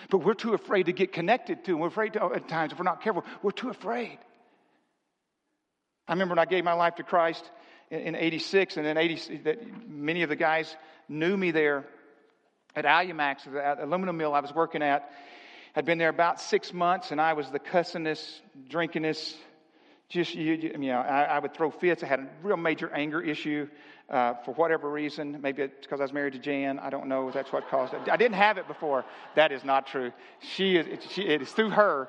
But 0.10 0.19
we're 0.19 0.36
too 0.36 0.54
afraid 0.54 0.86
to 0.86 0.93
get 0.93 1.12
connected 1.12 1.65
to, 1.65 1.71
and 1.71 1.82
we're 1.82 1.88
afraid 1.88 2.13
to, 2.13 2.32
at 2.34 2.47
times, 2.47 2.71
if 2.71 2.80
we're 2.80 2.86
not 2.86 3.02
careful, 3.02 3.26
we're 3.41 3.52
too 3.52 3.69
afraid. 3.69 4.17
I 6.08 6.13
remember 6.13 6.34
when 6.34 6.39
I 6.39 6.46
gave 6.46 6.63
my 6.63 6.74
life 6.74 6.96
to 6.96 7.04
Christ 7.04 7.43
in, 7.89 8.00
in 8.00 8.15
86, 8.15 8.78
and 8.78 8.86
then 8.86 8.98
80, 8.98 9.38
that 9.43 9.89
many 9.89 10.24
of 10.24 10.30
the 10.30 10.36
guys 10.36 10.74
knew 11.10 11.36
me 11.36 11.52
there 11.52 11.86
at 12.76 12.86
Alumax, 12.86 13.52
the 13.52 13.84
aluminum 13.84 14.17
mill 14.17 14.34
I 14.34 14.39
was 14.39 14.54
working 14.54 14.82
at. 14.82 15.10
I'd 15.76 15.86
been 15.86 15.98
there 15.98 16.10
about 16.10 16.39
six 16.39 16.74
months, 16.74 17.12
and 17.12 17.20
I 17.20 17.34
was 17.34 17.50
the 17.50 17.60
cussingest, 17.60 18.24
drinkingest, 18.70 19.36
just, 20.10 20.36
you, 20.36 20.54
you 20.54 20.78
know, 20.78 21.00
I, 21.00 21.24
I, 21.24 21.39
would 21.39 21.54
throw 21.54 21.70
fits. 21.70 22.02
I 22.02 22.08
had 22.08 22.20
a 22.22 22.28
real 22.41 22.56
major 22.56 22.89
anger 22.93 23.22
issue 23.22 23.67
uh, 24.10 24.36
for 24.46 24.54
whatever 24.54 24.89
reason. 24.89 25.39
Maybe 25.41 25.63
it's 25.63 25.86
because 25.86 26.00
I 26.00 26.04
was 26.04 26.13
married 26.13 26.34
to 26.34 26.39
Jan. 26.39 26.80
I 26.80 26.89
don't 26.89 27.08
know 27.08 27.28
if 27.28 27.34
that's 27.34 27.52
what 27.52 27.67
caused 27.70 27.93
it. 27.93 28.00
I 28.10 28.15
didn't 28.15 28.38
have 28.38 28.58
it 28.58 28.70
before. 28.70 29.04
That 29.36 29.52
is 29.52 29.65
not 29.65 29.88
true. 29.88 30.13
She 30.56 30.78
is, 30.78 31.04
she, 31.12 31.24
it 31.24 31.41
is 31.41 31.52
through 31.52 31.72
her 31.72 32.08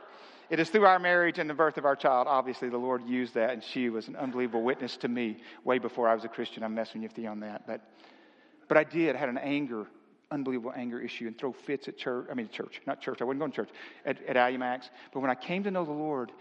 it 0.51 0.59
is 0.59 0.71
through 0.71 0.87
our 0.87 0.99
marriage 0.99 1.39
and 1.39 1.49
the 1.49 1.55
birth 1.55 1.77
of 1.77 1.85
our 1.85 1.97
child. 1.97 2.27
Obviously, 2.29 2.69
the 2.69 2.79
Lord 2.79 3.07
used 3.07 3.35
that, 3.35 3.51
and 3.51 3.63
she 3.63 3.91
was 3.91 4.09
an 4.09 4.17
unbelievable 4.17 4.63
witness 4.63 4.97
to 4.99 5.09
me 5.09 5.39
way 5.65 5.79
before 5.79 6.09
I 6.09 6.15
was 6.15 6.25
a 6.25 6.29
Christian. 6.29 6.63
I'm 6.63 6.75
messing 6.75 7.03
with 7.03 7.19
you 7.19 7.29
on 7.29 7.41
that. 7.41 7.67
But, 7.67 7.83
but 8.67 8.77
I 8.77 8.85
did. 8.85 9.15
I 9.15 9.19
had 9.19 9.29
an 9.29 9.39
anger, 9.39 9.87
unbelievable 10.31 10.73
anger 10.75 11.01
issue 11.01 11.27
and 11.27 11.37
throw 11.37 11.53
fits 11.53 11.89
at 11.89 11.99
church. 11.99 12.27
I 12.31 12.35
mean, 12.35 12.49
church, 12.49 12.81
not 12.87 13.01
church. 13.01 13.21
I 13.21 13.25
wasn't 13.25 13.41
going 13.41 13.53
to 13.53 13.57
church, 13.57 13.71
at, 14.07 14.23
at 14.27 14.37
Alumax. 14.37 14.89
But 15.13 15.21
when 15.21 15.31
I 15.31 15.35
came 15.35 15.65
to 15.65 15.71
know 15.71 15.85
the 15.85 15.93
Lord, 15.93 16.33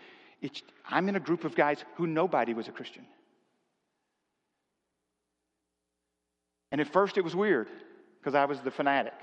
I'm 0.89 1.09
in 1.09 1.15
a 1.15 1.19
group 1.19 1.43
of 1.43 1.55
guys 1.55 1.83
who 1.95 2.07
nobody 2.07 2.53
was 2.53 2.67
a 2.67 2.71
Christian. 2.71 3.05
And 6.71 6.81
at 6.81 6.87
first 6.87 7.17
it 7.17 7.23
was 7.23 7.35
weird 7.35 7.67
because 8.19 8.35
I 8.35 8.45
was 8.45 8.59
the 8.61 8.71
fanatic. 8.71 9.13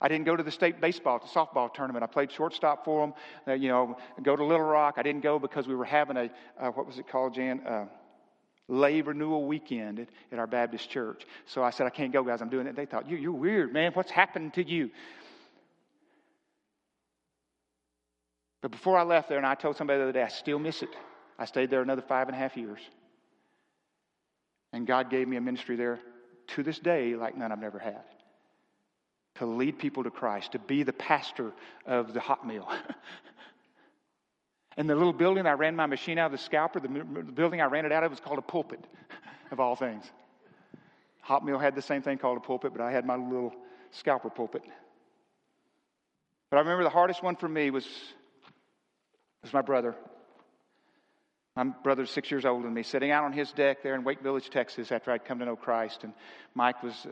I 0.00 0.08
didn't 0.08 0.26
go 0.26 0.36
to 0.36 0.42
the 0.42 0.50
state 0.50 0.80
baseball, 0.80 1.20
softball 1.20 1.72
tournament. 1.72 2.04
I 2.04 2.06
played 2.06 2.30
shortstop 2.30 2.84
for 2.84 3.06
them. 3.06 3.14
Uh, 3.46 3.52
you 3.54 3.68
know, 3.68 3.96
go 4.22 4.36
to 4.36 4.44
Little 4.44 4.66
Rock. 4.66 4.94
I 4.96 5.02
didn't 5.02 5.22
go 5.22 5.38
because 5.38 5.66
we 5.66 5.74
were 5.74 5.84
having 5.84 6.16
a, 6.16 6.30
uh, 6.58 6.70
what 6.70 6.86
was 6.86 6.98
it 6.98 7.08
called, 7.08 7.34
Jan? 7.34 7.60
Uh, 7.66 7.86
lay 8.68 9.00
renewal 9.00 9.46
weekend 9.46 9.98
at, 9.98 10.08
at, 10.30 10.38
our 10.38 10.46
Baptist 10.46 10.88
church. 10.90 11.26
So 11.46 11.62
I 11.64 11.70
said, 11.70 11.86
I 11.86 11.90
can't 11.90 12.12
go, 12.12 12.22
guys. 12.22 12.40
I'm 12.40 12.50
doing 12.50 12.66
it. 12.66 12.76
They 12.76 12.86
thought, 12.86 13.08
you, 13.08 13.16
you're 13.16 13.32
weird, 13.32 13.72
man. 13.72 13.92
What's 13.94 14.10
happened 14.10 14.54
to 14.54 14.68
you? 14.68 14.90
But 18.60 18.70
before 18.70 18.98
I 18.98 19.02
left 19.02 19.28
there, 19.28 19.38
and 19.38 19.46
I 19.46 19.54
told 19.54 19.76
somebody 19.76 19.98
the 19.98 20.04
other 20.04 20.12
day, 20.12 20.22
I 20.22 20.28
still 20.28 20.58
miss 20.58 20.82
it. 20.82 20.90
I 21.38 21.44
stayed 21.44 21.70
there 21.70 21.82
another 21.82 22.02
five 22.02 22.28
and 22.28 22.36
a 22.36 22.38
half 22.38 22.56
years. 22.56 22.80
And 24.72 24.86
God 24.86 25.10
gave 25.10 25.26
me 25.26 25.36
a 25.36 25.40
ministry 25.40 25.76
there 25.76 26.00
to 26.48 26.62
this 26.62 26.78
day 26.78 27.14
like 27.14 27.36
none 27.36 27.52
I've 27.52 27.60
never 27.60 27.78
had 27.78 28.04
to 29.38 29.46
lead 29.46 29.78
people 29.78 30.04
to 30.04 30.10
Christ, 30.10 30.52
to 30.52 30.58
be 30.58 30.82
the 30.82 30.92
pastor 30.92 31.52
of 31.86 32.12
the 32.12 32.20
hot 32.20 32.46
mill. 32.46 32.68
In 34.76 34.86
the 34.86 34.94
little 34.94 35.12
building 35.12 35.46
I 35.46 35.52
ran 35.52 35.76
my 35.76 35.86
machine 35.86 36.18
out 36.18 36.26
of 36.26 36.32
the 36.32 36.38
scalper, 36.38 36.80
the 36.80 36.88
building 36.88 37.60
I 37.60 37.66
ran 37.66 37.84
it 37.84 37.92
out 37.92 38.04
of 38.04 38.10
was 38.10 38.20
called 38.20 38.38
a 38.38 38.42
pulpit, 38.42 38.84
of 39.52 39.60
all 39.60 39.76
things. 39.76 40.04
Hot 41.22 41.44
mill 41.44 41.58
had 41.58 41.74
the 41.74 41.82
same 41.82 42.02
thing 42.02 42.18
called 42.18 42.36
a 42.36 42.40
pulpit, 42.40 42.72
but 42.72 42.82
I 42.82 42.90
had 42.90 43.06
my 43.06 43.16
little 43.16 43.54
scalper 43.92 44.30
pulpit. 44.30 44.62
But 46.50 46.56
I 46.56 46.60
remember 46.60 46.82
the 46.82 46.90
hardest 46.90 47.22
one 47.22 47.36
for 47.36 47.48
me 47.48 47.70
was, 47.70 47.86
was 49.42 49.52
my 49.52 49.62
brother. 49.62 49.94
My 51.54 51.64
brother's 51.64 52.10
six 52.10 52.30
years 52.30 52.44
older 52.44 52.64
than 52.64 52.74
me, 52.74 52.82
sitting 52.82 53.10
out 53.10 53.24
on 53.24 53.32
his 53.32 53.52
deck 53.52 53.82
there 53.82 53.94
in 53.94 54.04
Wake 54.04 54.20
Village, 54.20 54.48
Texas, 54.48 54.90
after 54.90 55.10
I'd 55.10 55.24
come 55.24 55.38
to 55.40 55.44
know 55.44 55.56
Christ. 55.56 56.04
And 56.04 56.12
Mike 56.54 56.82
was 56.82 57.06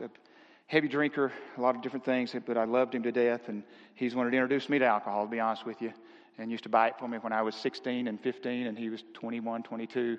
heavy 0.67 0.89
drinker, 0.89 1.31
a 1.57 1.61
lot 1.61 1.75
of 1.75 1.81
different 1.81 2.05
things, 2.05 2.35
but 2.45 2.57
I 2.57 2.65
loved 2.65 2.93
him 2.93 3.03
to 3.03 3.11
death. 3.11 3.47
And 3.47 3.63
he's 3.95 4.15
wanted 4.15 4.31
to 4.31 4.37
introduce 4.37 4.69
me 4.69 4.79
to 4.79 4.85
alcohol, 4.85 5.25
to 5.25 5.31
be 5.31 5.39
honest 5.39 5.65
with 5.65 5.81
you, 5.81 5.93
and 6.37 6.51
used 6.51 6.63
to 6.63 6.69
buy 6.69 6.87
it 6.87 6.95
for 6.99 7.07
me 7.07 7.17
when 7.17 7.33
I 7.33 7.41
was 7.41 7.55
16 7.55 8.07
and 8.07 8.19
15, 8.19 8.67
and 8.67 8.77
he 8.77 8.89
was 8.89 9.03
21, 9.13 9.63
22. 9.63 10.17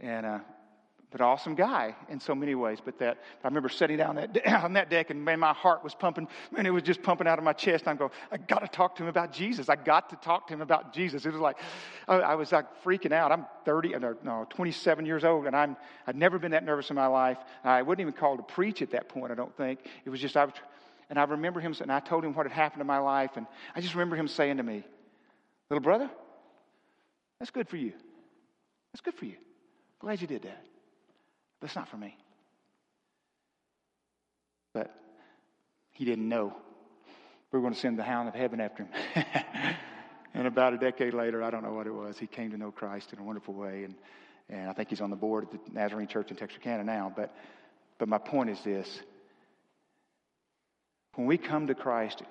And 0.00 0.26
uh, 0.26 0.38
but 1.12 1.20
awesome 1.20 1.54
guy 1.54 1.94
in 2.08 2.18
so 2.18 2.34
many 2.34 2.54
ways. 2.54 2.78
But 2.82 2.98
that 2.98 3.18
I 3.44 3.46
remember 3.46 3.68
sitting 3.68 3.98
down 3.98 4.16
that 4.16 4.46
on 4.64 4.72
that 4.72 4.88
deck, 4.88 5.10
and 5.10 5.22
man, 5.22 5.38
my 5.38 5.52
heart 5.52 5.84
was 5.84 5.94
pumping, 5.94 6.26
and 6.56 6.66
it 6.66 6.70
was 6.70 6.82
just 6.82 7.02
pumping 7.02 7.26
out 7.26 7.38
of 7.38 7.44
my 7.44 7.52
chest. 7.52 7.86
I'm 7.86 7.98
going, 7.98 8.10
I 8.32 8.38
got 8.38 8.60
to 8.60 8.68
talk 8.68 8.96
to 8.96 9.02
him 9.02 9.10
about 9.10 9.30
Jesus. 9.30 9.68
I 9.68 9.76
got 9.76 10.08
to 10.10 10.16
talk 10.16 10.48
to 10.48 10.54
him 10.54 10.62
about 10.62 10.94
Jesus. 10.94 11.26
It 11.26 11.32
was 11.32 11.40
like 11.40 11.58
I, 12.08 12.14
I 12.14 12.34
was 12.34 12.50
like 12.50 12.64
freaking 12.82 13.12
out. 13.12 13.30
I'm 13.30 13.44
30, 13.66 13.94
uh, 13.94 14.14
no, 14.24 14.46
27 14.48 15.04
years 15.04 15.22
old, 15.22 15.46
and 15.46 15.54
I'm 15.54 15.76
I'd 16.06 16.16
never 16.16 16.38
been 16.38 16.52
that 16.52 16.64
nervous 16.64 16.88
in 16.88 16.96
my 16.96 17.06
life. 17.06 17.38
I 17.62 17.82
wasn't 17.82 18.00
even 18.00 18.14
called 18.14 18.38
to 18.38 18.54
preach 18.54 18.80
at 18.80 18.90
that 18.92 19.08
point. 19.08 19.30
I 19.30 19.34
don't 19.34 19.54
think 19.56 19.80
it 20.04 20.10
was 20.10 20.20
just 20.20 20.36
I 20.36 20.46
was, 20.46 20.54
and 21.10 21.18
I 21.18 21.24
remember 21.24 21.60
him, 21.60 21.76
and 21.80 21.92
I 21.92 22.00
told 22.00 22.24
him 22.24 22.34
what 22.34 22.46
had 22.46 22.52
happened 22.52 22.80
in 22.80 22.86
my 22.86 22.98
life, 22.98 23.32
and 23.36 23.46
I 23.76 23.82
just 23.82 23.94
remember 23.94 24.16
him 24.16 24.28
saying 24.28 24.56
to 24.56 24.62
me, 24.62 24.82
"Little 25.68 25.82
brother, 25.82 26.10
that's 27.38 27.50
good 27.50 27.68
for 27.68 27.76
you. 27.76 27.92
That's 28.92 29.02
good 29.02 29.14
for 29.14 29.26
you. 29.26 29.36
Glad 30.00 30.22
you 30.22 30.26
did 30.26 30.42
that." 30.42 30.71
That's 31.62 31.76
not 31.76 31.88
for 31.88 31.96
me. 31.96 32.16
But 34.74 34.92
he 35.92 36.04
didn't 36.04 36.28
know. 36.28 36.54
We 37.52 37.58
were 37.58 37.62
going 37.62 37.74
to 37.74 37.80
send 37.80 37.98
the 37.98 38.02
hound 38.02 38.28
of 38.28 38.34
heaven 38.34 38.60
after 38.60 38.82
him. 38.82 38.88
and 40.34 40.46
about 40.46 40.74
a 40.74 40.78
decade 40.78 41.14
later, 41.14 41.42
I 41.42 41.50
don't 41.50 41.62
know 41.62 41.72
what 41.72 41.86
it 41.86 41.94
was, 41.94 42.18
he 42.18 42.26
came 42.26 42.50
to 42.50 42.56
know 42.56 42.72
Christ 42.72 43.12
in 43.12 43.20
a 43.20 43.22
wonderful 43.22 43.54
way. 43.54 43.84
And, 43.84 43.94
and 44.50 44.68
I 44.68 44.72
think 44.72 44.88
he's 44.88 45.00
on 45.00 45.10
the 45.10 45.16
board 45.16 45.44
of 45.44 45.50
the 45.50 45.58
Nazarene 45.72 46.08
Church 46.08 46.30
in 46.30 46.36
Texarkana 46.36 46.82
now. 46.82 47.12
But, 47.14 47.34
but 47.98 48.08
my 48.08 48.18
point 48.18 48.50
is 48.50 48.60
this 48.62 49.00
when 51.14 51.26
we 51.26 51.38
come 51.38 51.68
to 51.68 51.74
Christ, 51.74 52.22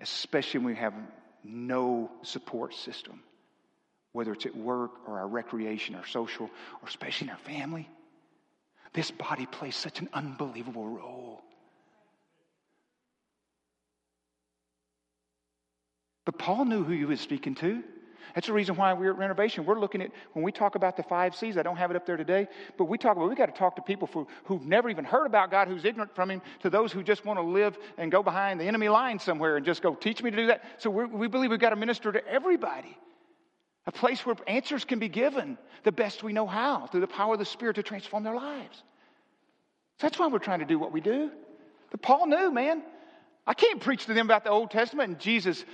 especially 0.00 0.58
when 0.58 0.74
we 0.74 0.76
have 0.76 0.94
no 1.42 2.10
support 2.22 2.74
system, 2.74 3.20
whether 4.12 4.32
it's 4.32 4.46
at 4.46 4.54
work 4.54 4.92
or 5.08 5.18
our 5.18 5.26
recreation 5.26 5.94
or 5.94 6.06
social, 6.06 6.46
or 6.46 6.88
especially 6.88 7.28
in 7.28 7.30
our 7.30 7.38
family, 7.38 7.88
this 8.96 9.12
body 9.12 9.46
plays 9.46 9.76
such 9.76 10.00
an 10.00 10.08
unbelievable 10.12 10.88
role. 10.88 11.42
But 16.24 16.38
Paul 16.38 16.64
knew 16.64 16.82
who 16.82 16.92
he 16.92 17.04
was 17.04 17.20
speaking 17.20 17.54
to. 17.56 17.84
That's 18.34 18.48
the 18.48 18.52
reason 18.52 18.74
why 18.74 18.92
we're 18.94 19.12
at 19.12 19.18
renovation. 19.18 19.64
We're 19.64 19.78
looking 19.78 20.02
at, 20.02 20.10
when 20.32 20.44
we 20.44 20.50
talk 20.50 20.74
about 20.74 20.96
the 20.96 21.02
five 21.02 21.36
C's, 21.36 21.56
I 21.56 21.62
don't 21.62 21.76
have 21.76 21.90
it 21.90 21.96
up 21.96 22.04
there 22.04 22.16
today, 22.16 22.48
but 22.76 22.86
we 22.86 22.98
talk 22.98 23.16
about, 23.16 23.28
we've 23.28 23.38
got 23.38 23.46
to 23.46 23.58
talk 23.58 23.76
to 23.76 23.82
people 23.82 24.08
for, 24.08 24.26
who've 24.44 24.64
never 24.64 24.90
even 24.90 25.04
heard 25.04 25.26
about 25.26 25.50
God, 25.50 25.68
who's 25.68 25.84
ignorant 25.84 26.14
from 26.14 26.30
Him, 26.30 26.42
to 26.60 26.70
those 26.70 26.90
who 26.90 27.02
just 27.02 27.24
want 27.24 27.38
to 27.38 27.42
live 27.42 27.78
and 27.96 28.10
go 28.10 28.22
behind 28.22 28.58
the 28.58 28.64
enemy 28.64 28.88
line 28.88 29.18
somewhere 29.18 29.56
and 29.56 29.64
just 29.64 29.82
go, 29.82 29.94
teach 29.94 30.22
me 30.22 30.30
to 30.30 30.36
do 30.36 30.46
that. 30.48 30.64
So 30.78 30.90
we 30.90 31.28
believe 31.28 31.50
we've 31.50 31.60
got 31.60 31.70
to 31.70 31.76
minister 31.76 32.10
to 32.12 32.26
everybody. 32.26 32.98
A 33.86 33.92
place 33.92 34.26
where 34.26 34.34
answers 34.46 34.84
can 34.84 34.98
be 34.98 35.08
given 35.08 35.56
the 35.84 35.92
best 35.92 36.22
we 36.22 36.32
know 36.32 36.46
how 36.46 36.86
through 36.86 37.00
the 37.00 37.06
power 37.06 37.34
of 37.34 37.38
the 37.38 37.44
Spirit 37.44 37.76
to 37.76 37.82
transform 37.82 38.24
their 38.24 38.34
lives. 38.34 38.76
So 39.98 40.06
that's 40.06 40.18
why 40.18 40.26
we're 40.26 40.38
trying 40.38 40.58
to 40.58 40.64
do 40.64 40.78
what 40.78 40.92
we 40.92 41.00
do. 41.00 41.30
But 41.90 42.02
Paul 42.02 42.26
knew, 42.26 42.50
man. 42.50 42.82
I 43.46 43.54
can't 43.54 43.80
preach 43.80 44.06
to 44.06 44.14
them 44.14 44.26
about 44.26 44.42
the 44.42 44.50
Old 44.50 44.72
Testament 44.72 45.10
and 45.10 45.20
Jesus, 45.20 45.64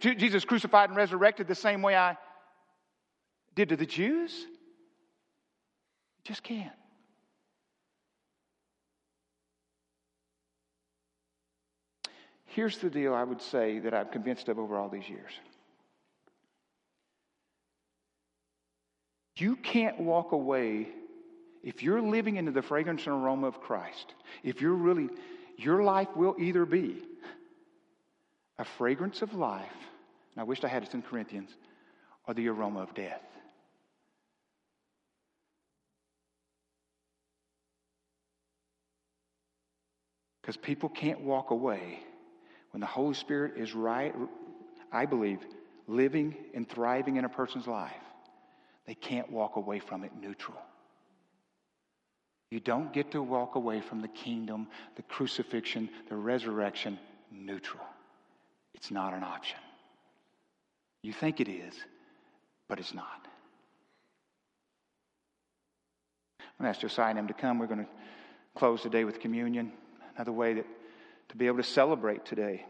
Jesus 0.00 0.44
crucified 0.44 0.90
and 0.90 0.96
resurrected 0.96 1.46
the 1.46 1.54
same 1.54 1.80
way 1.80 1.94
I 1.94 2.16
did 3.54 3.68
to 3.68 3.76
the 3.76 3.86
Jews. 3.86 4.46
Just 6.24 6.42
can't. 6.42 6.72
Here's 12.46 12.78
the 12.78 12.90
deal 12.90 13.14
I 13.14 13.22
would 13.22 13.40
say 13.40 13.78
that 13.78 13.94
I'm 13.94 14.08
convinced 14.08 14.48
of 14.48 14.58
over 14.58 14.76
all 14.76 14.88
these 14.88 15.08
years. 15.08 15.30
You 19.40 19.54
can't 19.54 20.00
walk 20.00 20.32
away 20.32 20.88
if 21.62 21.82
you're 21.82 22.02
living 22.02 22.36
into 22.36 22.50
the 22.50 22.62
fragrance 22.62 23.06
and 23.06 23.14
aroma 23.14 23.46
of 23.46 23.60
Christ. 23.60 24.14
If 24.42 24.60
you're 24.60 24.74
really, 24.74 25.08
your 25.56 25.82
life 25.84 26.08
will 26.16 26.34
either 26.38 26.66
be 26.66 27.02
a 28.58 28.64
fragrance 28.64 29.22
of 29.22 29.34
life, 29.34 29.70
and 30.34 30.40
I 30.40 30.44
wish 30.44 30.64
I 30.64 30.68
had 30.68 30.82
it 30.82 30.92
in 30.92 31.02
Corinthians, 31.02 31.50
or 32.26 32.34
the 32.34 32.48
aroma 32.48 32.80
of 32.80 32.94
death. 32.94 33.22
Because 40.42 40.56
people 40.56 40.88
can't 40.88 41.20
walk 41.20 41.52
away 41.52 42.00
when 42.72 42.80
the 42.80 42.86
Holy 42.86 43.14
Spirit 43.14 43.56
is 43.56 43.72
right, 43.74 44.14
I 44.90 45.06
believe, 45.06 45.38
living 45.86 46.34
and 46.54 46.68
thriving 46.68 47.16
in 47.16 47.24
a 47.24 47.28
person's 47.28 47.68
life. 47.68 47.92
They 48.88 48.94
can't 48.94 49.30
walk 49.30 49.56
away 49.56 49.80
from 49.80 50.02
it 50.02 50.12
neutral. 50.18 50.56
You 52.50 52.58
don't 52.58 52.90
get 52.90 53.10
to 53.10 53.22
walk 53.22 53.54
away 53.54 53.82
from 53.82 54.00
the 54.00 54.08
kingdom, 54.08 54.66
the 54.96 55.02
crucifixion, 55.02 55.90
the 56.08 56.16
resurrection 56.16 56.98
neutral. 57.30 57.84
It's 58.72 58.90
not 58.90 59.12
an 59.12 59.22
option. 59.22 59.58
You 61.02 61.12
think 61.12 61.38
it 61.38 61.48
is, 61.48 61.74
but 62.66 62.80
it's 62.80 62.94
not. 62.94 63.28
I'm 66.40 66.64
going 66.64 66.64
to 66.64 66.68
ask 66.70 66.80
Josiah 66.80 67.10
and 67.10 67.18
him 67.18 67.28
to 67.28 67.34
come. 67.34 67.58
We're 67.58 67.66
going 67.66 67.84
to 67.84 67.90
close 68.56 68.80
today 68.80 69.04
with 69.04 69.20
communion. 69.20 69.70
Another 70.16 70.32
way 70.32 70.54
that 70.54 70.66
to 71.28 71.36
be 71.36 71.46
able 71.46 71.58
to 71.58 71.62
celebrate 71.62 72.24
today 72.24 72.64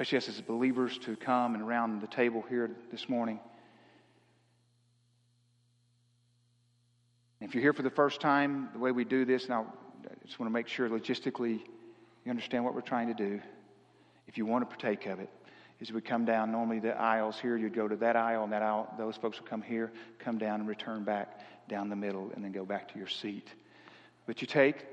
especially 0.00 0.34
as 0.34 0.40
believers, 0.40 0.96
to 0.96 1.14
come 1.14 1.54
and 1.54 1.62
around 1.62 2.00
the 2.00 2.06
table 2.06 2.42
here 2.48 2.70
this 2.90 3.06
morning. 3.06 3.38
If 7.42 7.54
you're 7.54 7.62
here 7.62 7.74
for 7.74 7.82
the 7.82 7.90
first 7.90 8.18
time, 8.18 8.70
the 8.72 8.78
way 8.78 8.92
we 8.92 9.04
do 9.04 9.26
this, 9.26 9.46
now 9.46 9.70
I 10.04 10.26
just 10.26 10.40
want 10.40 10.48
to 10.48 10.52
make 10.54 10.68
sure 10.68 10.88
logistically 10.88 11.60
you 12.24 12.30
understand 12.30 12.64
what 12.64 12.74
we're 12.74 12.80
trying 12.80 13.08
to 13.08 13.14
do. 13.14 13.40
If 14.26 14.38
you 14.38 14.46
want 14.46 14.62
to 14.62 14.74
partake 14.74 15.04
of 15.04 15.20
it, 15.20 15.28
is 15.80 15.92
we 15.92 16.00
come 16.00 16.24
down. 16.24 16.50
Normally 16.50 16.78
the 16.78 16.96
aisles 16.96 17.38
here, 17.38 17.58
you'd 17.58 17.74
go 17.74 17.86
to 17.86 17.96
that 17.96 18.16
aisle 18.16 18.44
and 18.44 18.52
that 18.54 18.62
aisle. 18.62 18.94
Those 18.96 19.16
folks 19.16 19.38
will 19.38 19.48
come 19.48 19.62
here, 19.62 19.92
come 20.18 20.38
down 20.38 20.60
and 20.60 20.68
return 20.68 21.04
back 21.04 21.40
down 21.68 21.90
the 21.90 21.96
middle, 21.96 22.30
and 22.34 22.42
then 22.42 22.52
go 22.52 22.64
back 22.64 22.90
to 22.92 22.98
your 22.98 23.08
seat. 23.08 23.48
But 24.26 24.40
you 24.40 24.46
take 24.46 24.86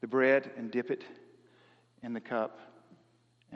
the 0.00 0.06
bread 0.06 0.50
and 0.56 0.70
dip 0.70 0.90
it 0.90 1.04
in 2.02 2.14
the 2.14 2.20
cup 2.20 2.58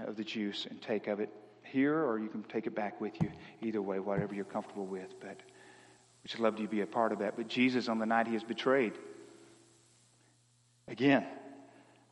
of 0.07 0.17
the 0.17 0.25
juice 0.25 0.67
and 0.69 0.81
take 0.81 1.07
of 1.07 1.21
it 1.21 1.31
here, 1.63 2.05
or 2.05 2.19
you 2.19 2.29
can 2.29 2.43
take 2.45 2.67
it 2.67 2.75
back 2.75 3.01
with 3.01 3.13
you. 3.23 3.31
Either 3.63 3.83
way, 3.83 3.99
whatever 3.99 4.35
you're 4.35 4.45
comfortable 4.45 4.87
with. 4.87 5.15
But 5.21 5.37
we 6.23 6.29
should 6.29 6.41
love 6.41 6.57
to 6.57 6.67
be 6.67 6.81
a 6.81 6.87
part 6.87 7.13
of 7.13 7.19
that. 7.21 7.37
But 7.37 7.49
Jesus, 7.49 7.89
on 7.89 7.99
the 7.99 8.07
night 8.07 8.27
he 8.27 8.35
is 8.35 8.45
betrayed, 8.45 8.95
again, 10.87 11.27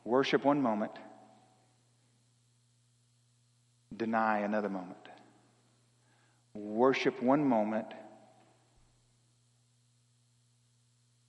worship 0.03 0.43
one 0.43 0.61
moment, 0.61 0.91
deny 3.95 4.39
another 4.39 4.69
moment. 4.69 4.97
Worship 6.53 7.21
one 7.21 7.47
moment, 7.47 7.87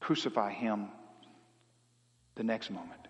crucify 0.01 0.53
him 0.53 0.89
the 2.35 2.45
next 2.45 2.71
moment. 2.71 3.08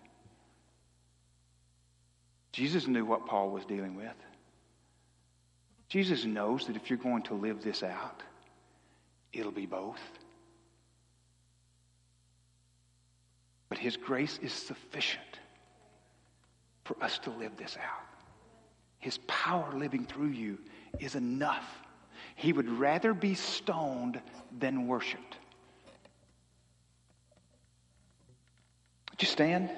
Jesus 2.53 2.87
knew 2.87 3.05
what 3.05 3.27
Paul 3.27 3.51
was 3.51 3.65
dealing 3.65 3.97
with. 3.97 4.15
Jesus 5.89 6.25
knows 6.25 6.67
that 6.67 6.77
if 6.77 6.91
you're 6.91 6.99
going 6.99 7.23
to 7.25 7.35
live 7.35 7.63
this 7.63 7.83
out, 7.83 8.23
it'll 9.33 9.53
be 9.53 9.67
both. 9.67 10.01
But 13.69 13.79
His 13.79 13.97
grace 13.97 14.39
is 14.43 14.53
sufficient 14.53 15.23
for 16.85 16.97
us 17.03 17.19
to 17.21 17.31
live 17.31 17.57
this 17.57 17.77
out. 17.77 18.07
His 18.99 19.19
power 19.27 19.73
living 19.75 20.05
through 20.05 20.31
you 20.31 20.59
is 20.99 21.15
enough. 21.15 21.67
He 22.35 22.53
would 22.53 22.69
rather 22.69 23.15
be 23.15 23.35
stoned 23.35 24.21
than 24.59 24.87
worshiped. 24.87 25.37
Would 29.11 29.23
you 29.23 29.29
stand? 29.29 29.71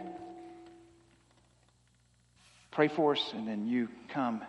Pray 2.71 2.89
for 2.89 3.13
us, 3.13 3.33
and 3.35 3.49
then 3.49 3.67
you 3.67 3.89
come 4.09 4.43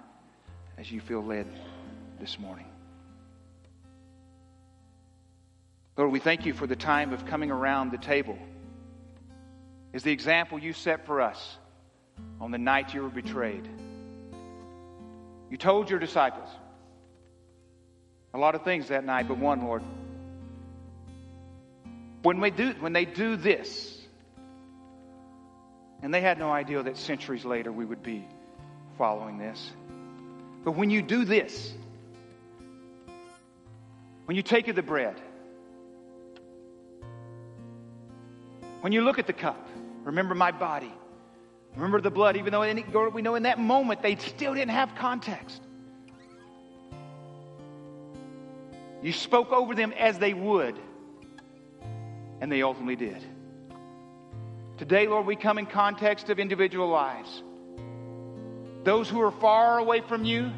as 0.78 0.92
you 0.92 1.02
feel 1.02 1.24
led 1.24 1.48
this 2.20 2.38
morning. 2.38 2.66
Lord, 5.98 6.12
we 6.12 6.20
thank 6.20 6.46
you 6.46 6.54
for 6.54 6.68
the 6.68 6.76
time 6.76 7.14
of 7.14 7.26
coming 7.26 7.52
around 7.52 7.92
the 7.92 7.98
table. 7.98 8.38
Is 9.94 10.04
the 10.04 10.12
example 10.12 10.60
you 10.60 10.74
set 10.74 11.06
for 11.06 11.22
us 11.22 11.58
on 12.40 12.52
the 12.52 12.58
night 12.58 12.94
you 12.94 13.02
were 13.02 13.10
betrayed. 13.10 13.68
You 15.50 15.58
told 15.58 15.90
your 15.90 16.00
disciples 16.00 16.48
a 18.34 18.38
lot 18.38 18.56
of 18.56 18.64
things 18.64 18.88
that 18.88 19.04
night, 19.04 19.28
but 19.28 19.38
one, 19.38 19.64
Lord. 19.64 19.84
When, 22.22 22.40
we 22.40 22.52
do, 22.52 22.74
when 22.80 22.94
they 22.94 23.06
do 23.06 23.36
this, 23.36 24.01
and 26.02 26.14
they 26.14 26.22
had 26.22 26.40
no 26.40 26.52
idea 26.52 26.82
that 26.82 26.98
centuries 26.98 27.46
later 27.46 27.72
we 27.72 27.86
would 27.86 28.04
be 28.04 28.28
following 28.98 29.38
this. 29.38 29.72
But 30.64 30.72
when 30.74 30.90
you 30.90 31.02
do 31.02 31.26
this, 31.26 31.74
when 34.26 34.36
you 34.36 34.44
take 34.44 34.68
of 34.68 34.76
the 34.76 34.82
bread, 34.82 35.20
when 38.82 38.94
you 38.94 39.02
look 39.02 39.20
at 39.20 39.28
the 39.28 39.34
cup, 39.34 39.68
remember 40.04 40.34
my 40.34 40.52
body, 40.52 40.92
remember 41.76 42.02
the 42.02 42.12
blood, 42.12 42.38
even 42.38 42.52
though 42.52 43.10
we 43.10 43.22
know 43.22 43.36
in 43.36 43.44
that 43.44 43.60
moment 43.60 44.02
they 44.02 44.16
still 44.16 44.54
didn't 44.54 44.72
have 44.72 44.96
context. 44.96 45.62
You 49.04 49.12
spoke 49.12 49.52
over 49.52 49.74
them 49.74 49.94
as 49.94 50.20
they 50.20 50.34
would, 50.34 50.78
and 52.40 52.52
they 52.52 52.62
ultimately 52.62 52.96
did. 52.96 53.24
Today, 54.82 55.06
Lord, 55.06 55.28
we 55.28 55.36
come 55.36 55.60
in 55.60 55.68
context 55.68 56.32
of 56.32 56.40
individual 56.40 56.88
lives. 56.88 57.44
Those 58.84 59.08
who 59.08 59.22
are 59.22 59.30
far 59.30 59.78
away 59.78 60.02
from 60.02 60.26
you, 60.26 60.50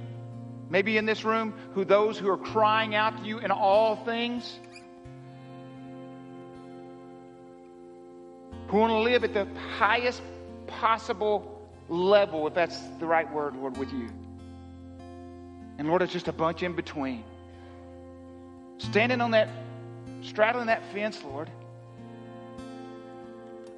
maybe 0.70 0.96
in 0.96 1.06
this 1.06 1.26
room, 1.26 1.54
who 1.74 1.84
those 1.84 2.18
who 2.18 2.30
are 2.30 2.38
crying 2.38 2.96
out 2.96 3.18
to 3.18 3.26
you 3.26 3.40
in 3.40 3.52
all 3.52 3.98
things, 3.98 4.62
who 8.70 8.78
want 8.78 8.92
to 8.92 9.00
live 9.00 9.26
at 9.26 9.34
the 9.34 9.46
highest 9.78 10.22
possible 10.68 11.70
level, 11.90 12.48
if 12.48 12.54
that's 12.54 12.80
the 13.02 13.06
right 13.06 13.30
word, 13.30 13.58
Lord, 13.58 13.76
with 13.76 13.92
you. 13.92 14.08
And 15.78 15.90
Lord, 15.90 16.02
it's 16.02 16.14
just 16.14 16.30
a 16.30 16.32
bunch 16.32 16.64
in 16.64 16.78
between. 16.78 17.26
Standing 18.78 19.20
on 19.20 19.32
that, 19.32 19.50
straddling 20.22 20.68
that 20.68 20.94
fence, 20.94 21.22
Lord. 21.26 21.50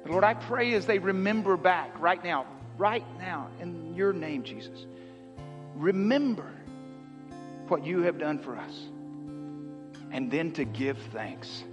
Lord, 0.08 0.24
I 0.24 0.34
pray 0.34 0.74
as 0.74 0.86
they 0.86 0.98
remember 0.98 1.56
back 1.56 1.98
right 2.00 2.22
now, 2.22 2.46
right 2.78 3.04
now, 3.18 3.48
in 3.60 3.94
your 3.94 4.12
name, 4.12 4.42
Jesus, 4.42 4.86
remember 5.74 6.50
what 7.68 7.84
you 7.84 8.02
have 8.02 8.18
done 8.18 8.38
for 8.38 8.56
us 8.56 8.88
and 10.12 10.30
then 10.30 10.52
to 10.52 10.64
give 10.64 10.98
thanks. 11.12 11.64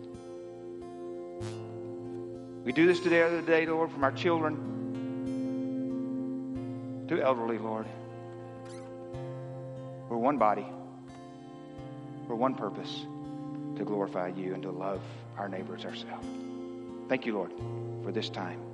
We 2.64 2.72
do 2.72 2.88
this 2.88 3.00
today, 3.00 3.22
other 3.22 3.42
day, 3.42 3.66
Lord, 3.66 3.92
from 3.92 4.04
our 4.04 4.12
children 4.12 4.70
to 7.10 7.22
elderly, 7.22 7.58
Lord. 7.58 7.86
We're 10.10 10.18
one 10.18 10.38
body, 10.38 10.66
for 12.28 12.36
one 12.36 12.56
purpose 12.56 13.06
to 13.78 13.84
glorify 13.84 14.30
you 14.30 14.54
and 14.54 14.64
to 14.64 14.72
love 14.72 15.02
our 15.38 15.50
neighbors 15.50 15.86
ourselves. 15.86 16.28
Thank 17.10 17.26
you, 17.26 17.34
Lord, 17.34 17.52
for 18.04 18.12
this 18.12 18.30
time. 18.30 18.73